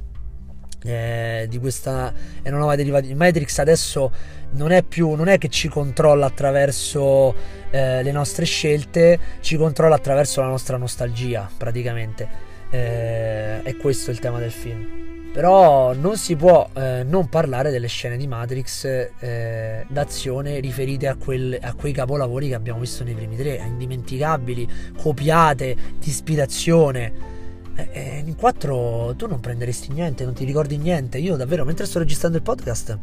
Eh, 0.83 1.47
di 1.49 1.59
questa 1.59 2.13
è 2.43 2.49
una 2.49 2.59
nuova 2.59 2.77
derivata 2.77 3.07
di 3.07 3.15
Matrix 3.15 3.59
adesso 3.59 4.13
non 4.51 4.71
è 4.71 4.85
più 4.85 5.15
non 5.15 5.27
è 5.27 5.39
che 5.39 5.49
ci 5.49 5.69
controlla 5.69 6.27
attraverso 6.27 7.35
eh, 7.71 8.03
le 8.03 8.13
nostre 8.13 8.45
scelte 8.45 9.19
ci 9.41 9.57
controlla 9.57 9.97
attraverso 9.97 10.43
la 10.43 10.49
nostra 10.49 10.77
nostalgia 10.77 11.51
praticamente 11.57 12.46
eh, 12.71 13.63
è 13.63 13.77
questo 13.77 14.11
il 14.11 14.19
tema 14.19 14.39
del 14.39 14.51
film. 14.51 15.05
Però 15.33 15.93
non 15.93 16.17
si 16.17 16.35
può 16.35 16.67
eh, 16.73 17.05
non 17.07 17.29
parlare 17.29 17.71
delle 17.71 17.89
scene 17.89 18.17
di 18.17 18.27
Matrix 18.27 18.85
eh, 19.19 19.85
d'azione 19.87 20.61
riferite 20.61 21.09
a, 21.09 21.15
quel, 21.15 21.59
a, 21.61 21.75
quei 21.75 21.93
capolavori 21.93 22.49
che 22.49 22.55
abbiamo 22.55 22.81
visto 22.81 23.05
nei 23.05 23.13
primi 23.13 23.37
tre, 23.37 23.57
indimenticabili, 23.57 24.67
copiate, 24.97 25.77
di 25.99 26.09
ispirazione. 26.09 27.35
Eh, 27.75 27.89
eh, 27.93 28.23
in 28.25 28.35
quattro 28.35 29.13
tu 29.15 29.27
non 29.27 29.41
prenderesti 29.41 29.93
niente, 29.93 30.25
non 30.25 30.33
ti 30.33 30.47
ricordi 30.47 30.79
niente. 30.79 31.19
Io 31.19 31.37
davvero, 31.37 31.67
mentre 31.67 31.85
sto 31.85 31.99
registrando 31.99 32.39
il 32.39 32.43
podcast, 32.43 32.99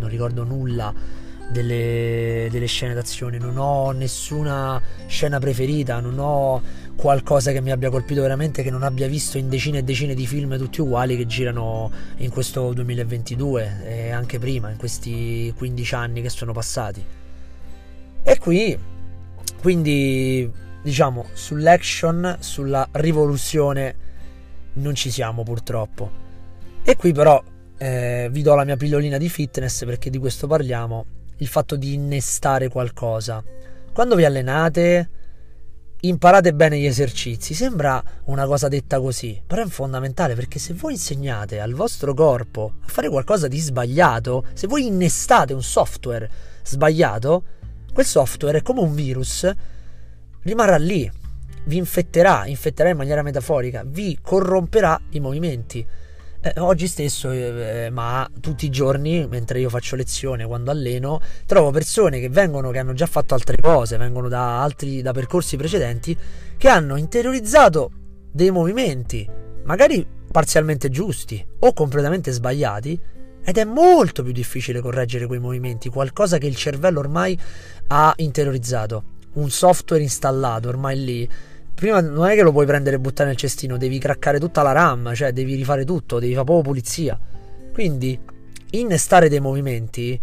non 0.00 0.08
ricordo 0.10 0.44
nulla 0.44 0.92
delle, 1.50 2.48
delle 2.50 2.66
scene 2.66 2.94
d'azione, 2.94 3.38
non 3.38 3.56
ho 3.56 3.90
nessuna 3.92 4.80
scena 5.06 5.38
preferita, 5.38 6.00
non 6.00 6.18
ho 6.18 6.62
qualcosa 6.96 7.52
che 7.52 7.60
mi 7.60 7.70
abbia 7.70 7.90
colpito 7.90 8.20
veramente 8.22 8.62
che 8.62 8.70
non 8.70 8.82
abbia 8.82 9.08
visto 9.08 9.38
in 9.38 9.48
decine 9.48 9.78
e 9.78 9.82
decine 9.82 10.14
di 10.14 10.26
film 10.26 10.56
tutti 10.56 10.80
uguali 10.80 11.16
che 11.16 11.26
girano 11.26 11.90
in 12.16 12.30
questo 12.30 12.72
2022 12.72 13.82
e 13.84 14.10
anche 14.10 14.38
prima, 14.38 14.70
in 14.70 14.76
questi 14.76 15.52
15 15.56 15.94
anni 15.94 16.22
che 16.22 16.30
sono 16.30 16.52
passati. 16.52 17.04
E 18.22 18.38
qui, 18.38 18.78
quindi, 19.60 20.50
diciamo, 20.82 21.26
sull'action, 21.32 22.36
sulla 22.40 22.88
rivoluzione 22.92 23.96
non 24.74 24.94
ci 24.94 25.10
siamo 25.10 25.42
purtroppo. 25.42 26.22
E 26.82 26.96
qui 26.96 27.12
però 27.12 27.42
eh, 27.76 28.28
vi 28.30 28.42
do 28.42 28.54
la 28.54 28.64
mia 28.64 28.76
pillolina 28.76 29.18
di 29.18 29.28
fitness 29.28 29.84
perché 29.84 30.10
di 30.10 30.18
questo 30.18 30.46
parliamo, 30.46 31.04
il 31.38 31.46
fatto 31.46 31.76
di 31.76 31.94
innestare 31.94 32.68
qualcosa. 32.68 33.42
Quando 33.92 34.16
vi 34.16 34.24
allenate 34.24 35.08
imparate 36.08 36.54
bene 36.54 36.78
gli 36.78 36.86
esercizi. 36.86 37.54
Sembra 37.54 38.02
una 38.24 38.46
cosa 38.46 38.68
detta 38.68 39.00
così, 39.00 39.40
però 39.46 39.62
è 39.62 39.66
fondamentale 39.66 40.34
perché 40.34 40.58
se 40.58 40.74
voi 40.74 40.92
insegnate 40.92 41.60
al 41.60 41.72
vostro 41.72 42.14
corpo 42.14 42.74
a 42.84 42.88
fare 42.88 43.08
qualcosa 43.08 43.48
di 43.48 43.58
sbagliato, 43.58 44.44
se 44.54 44.66
voi 44.66 44.86
innestate 44.86 45.52
un 45.52 45.62
software 45.62 46.30
sbagliato, 46.62 47.44
quel 47.92 48.06
software 48.06 48.58
è 48.58 48.62
come 48.62 48.80
un 48.80 48.94
virus, 48.94 49.50
rimarrà 50.42 50.76
lì, 50.76 51.10
vi 51.66 51.76
infetterà, 51.76 52.46
infetterà 52.46 52.90
in 52.90 52.96
maniera 52.96 53.22
metaforica, 53.22 53.82
vi 53.86 54.18
corromperà 54.20 55.00
i 55.10 55.20
movimenti. 55.20 55.86
Eh, 56.46 56.60
oggi 56.60 56.88
stesso, 56.88 57.30
eh, 57.30 57.88
ma 57.90 58.28
tutti 58.38 58.66
i 58.66 58.70
giorni, 58.70 59.26
mentre 59.26 59.60
io 59.60 59.70
faccio 59.70 59.96
lezione, 59.96 60.44
quando 60.44 60.70
alleno, 60.70 61.18
trovo 61.46 61.70
persone 61.70 62.20
che 62.20 62.28
vengono, 62.28 62.70
che 62.70 62.78
hanno 62.78 62.92
già 62.92 63.06
fatto 63.06 63.32
altre 63.32 63.56
cose, 63.56 63.96
vengono 63.96 64.28
da 64.28 64.60
altri, 64.60 65.00
da 65.00 65.12
percorsi 65.12 65.56
precedenti, 65.56 66.14
che 66.58 66.68
hanno 66.68 66.96
interiorizzato 66.96 67.90
dei 68.30 68.50
movimenti, 68.50 69.26
magari 69.62 70.06
parzialmente 70.30 70.90
giusti 70.90 71.42
o 71.60 71.72
completamente 71.72 72.30
sbagliati, 72.30 73.00
ed 73.42 73.56
è 73.56 73.64
molto 73.64 74.22
più 74.22 74.32
difficile 74.32 74.82
correggere 74.82 75.26
quei 75.26 75.40
movimenti, 75.40 75.88
qualcosa 75.88 76.36
che 76.36 76.46
il 76.46 76.56
cervello 76.56 76.98
ormai 76.98 77.40
ha 77.86 78.12
interiorizzato, 78.16 79.04
un 79.34 79.48
software 79.48 80.02
installato 80.02 80.68
ormai 80.68 81.02
lì 81.02 81.28
prima 81.74 82.00
non 82.00 82.26
è 82.26 82.34
che 82.34 82.42
lo 82.42 82.52
puoi 82.52 82.66
prendere 82.66 82.96
e 82.96 82.98
buttare 82.98 83.28
nel 83.28 83.38
cestino, 83.38 83.76
devi 83.76 83.98
craccare 83.98 84.38
tutta 84.38 84.62
la 84.62 84.72
RAM, 84.72 85.14
cioè 85.14 85.32
devi 85.32 85.54
rifare 85.54 85.84
tutto, 85.84 86.18
devi 86.18 86.32
fare 86.32 86.44
proprio 86.44 86.64
pulizia. 86.64 87.18
Quindi 87.72 88.18
innestare 88.70 89.28
dei 89.28 89.40
movimenti 89.40 90.20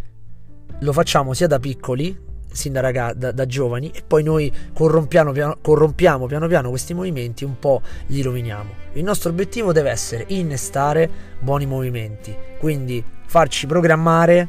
lo 0.80 0.94
facciamo 0.94 1.34
sia 1.34 1.48
da 1.48 1.60
piccoli, 1.60 2.18
sin 2.52 2.74
da, 2.74 2.80
raga, 2.80 3.14
da, 3.14 3.32
da 3.32 3.46
giovani, 3.46 3.92
e 3.94 4.02
poi 4.06 4.24
noi 4.24 4.52
corrompiamo 4.74 5.32
piano, 5.32 5.58
corrompiamo 5.62 6.26
piano 6.26 6.48
piano 6.48 6.70
questi 6.70 6.94
movimenti, 6.94 7.44
un 7.44 7.60
po' 7.60 7.82
li 8.08 8.22
roviniamo. 8.22 8.70
Il 8.94 9.04
nostro 9.04 9.30
obiettivo 9.30 9.72
deve 9.72 9.90
essere 9.90 10.26
innestare 10.28 11.10
buoni 11.40 11.66
movimenti, 11.66 12.36
quindi 12.60 13.04
farci 13.26 13.68
programmare 13.68 14.48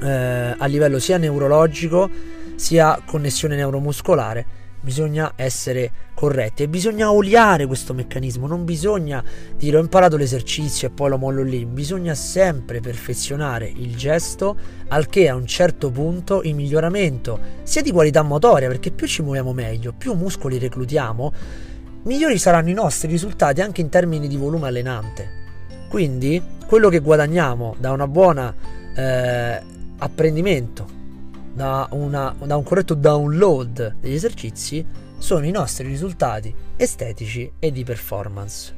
eh, 0.00 0.54
a 0.56 0.66
livello 0.66 0.98
sia 0.98 1.18
neurologico 1.18 2.08
sia 2.56 3.00
connessione 3.04 3.56
neuromuscolare 3.56 4.53
bisogna 4.84 5.32
essere 5.34 5.90
corretti 6.14 6.62
e 6.62 6.68
bisogna 6.68 7.10
oliare 7.10 7.66
questo 7.66 7.94
meccanismo, 7.94 8.46
non 8.46 8.64
bisogna 8.64 9.24
dire 9.56 9.78
ho 9.78 9.80
imparato 9.80 10.18
l'esercizio 10.18 10.88
e 10.88 10.90
poi 10.90 11.08
lo 11.08 11.16
mollo 11.16 11.42
lì, 11.42 11.64
bisogna 11.64 12.14
sempre 12.14 12.80
perfezionare 12.80 13.66
il 13.66 13.96
gesto 13.96 14.56
al 14.88 15.06
che 15.06 15.28
a 15.28 15.34
un 15.34 15.46
certo 15.46 15.90
punto 15.90 16.42
il 16.42 16.54
miglioramento 16.54 17.40
sia 17.62 17.80
di 17.80 17.90
qualità 17.90 18.22
motoria, 18.22 18.68
perché 18.68 18.90
più 18.90 19.06
ci 19.06 19.22
muoviamo 19.22 19.54
meglio, 19.54 19.94
più 19.96 20.12
muscoli 20.12 20.58
reclutiamo, 20.58 21.32
migliori 22.02 22.38
saranno 22.38 22.68
i 22.68 22.74
nostri 22.74 23.08
risultati 23.08 23.62
anche 23.62 23.80
in 23.80 23.88
termini 23.88 24.28
di 24.28 24.36
volume 24.36 24.68
allenante. 24.68 25.42
Quindi 25.88 26.42
quello 26.66 26.90
che 26.90 26.98
guadagniamo 26.98 27.76
da 27.78 27.92
una 27.92 28.06
buona 28.06 28.54
eh, 28.94 29.60
apprendimento, 29.98 30.86
da, 31.54 31.88
una, 31.92 32.34
da 32.44 32.56
un 32.56 32.62
corretto 32.62 32.94
download 32.94 33.96
degli 34.00 34.14
esercizi, 34.14 34.84
sono 35.16 35.46
i 35.46 35.50
nostri 35.50 35.86
risultati 35.86 36.54
estetici 36.76 37.50
e 37.58 37.72
di 37.72 37.84
performance. 37.84 38.74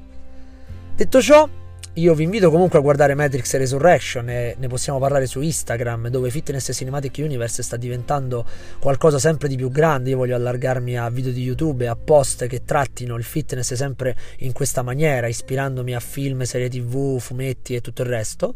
Detto 0.95 1.21
ciò, 1.21 1.49
io 1.95 2.15
vi 2.15 2.25
invito 2.25 2.51
comunque 2.51 2.79
a 2.79 2.83
guardare 2.83 3.15
Matrix 3.15 3.57
Resurrection 3.57 4.29
e 4.29 4.55
ne 4.59 4.69
possiamo 4.69 4.99
parlare 4.99 5.25
su 5.25 5.41
Instagram 5.41 6.09
dove 6.09 6.29
Fitness 6.29 6.71
Cinematic 6.73 7.17
Universe 7.19 7.63
sta 7.63 7.79
diventando 7.79 8.45
qualcosa 8.79 9.19
sempre 9.19 9.49
di 9.49 9.57
più 9.57 9.71
grande. 9.71 10.11
Io 10.11 10.19
voglio 10.19 10.37
allargarmi 10.37 10.99
a 10.99 11.09
video 11.09 11.33
di 11.33 11.43
YouTube 11.43 11.85
e 11.85 11.89
a 11.89 11.97
post 11.97 12.47
che 12.49 12.65
trattino 12.65 13.17
il 13.17 13.25
fitness 13.25 13.73
sempre 13.73 14.15
in 14.41 14.53
questa 14.53 14.83
maniera, 14.83 15.27
ispirandomi 15.27 15.95
a 15.95 16.01
film, 16.01 16.43
serie 16.43 16.69
tv, 16.69 17.19
fumetti 17.19 17.75
e 17.75 17.81
tutto 17.81 18.03
il 18.03 18.09
resto. 18.09 18.55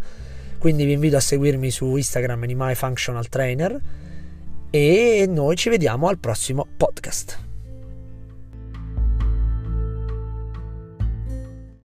Quindi 0.58 0.84
vi 0.84 0.92
invito 0.92 1.16
a 1.16 1.20
seguirmi 1.20 1.70
su 1.70 1.96
Instagram 1.96 2.42
Animai 2.42 2.74
Functional 2.74 3.26
Trainer 3.28 3.80
e 4.70 5.26
noi 5.28 5.56
ci 5.56 5.68
vediamo 5.68 6.08
al 6.08 6.18
prossimo 6.18 6.66
podcast. 6.76 7.49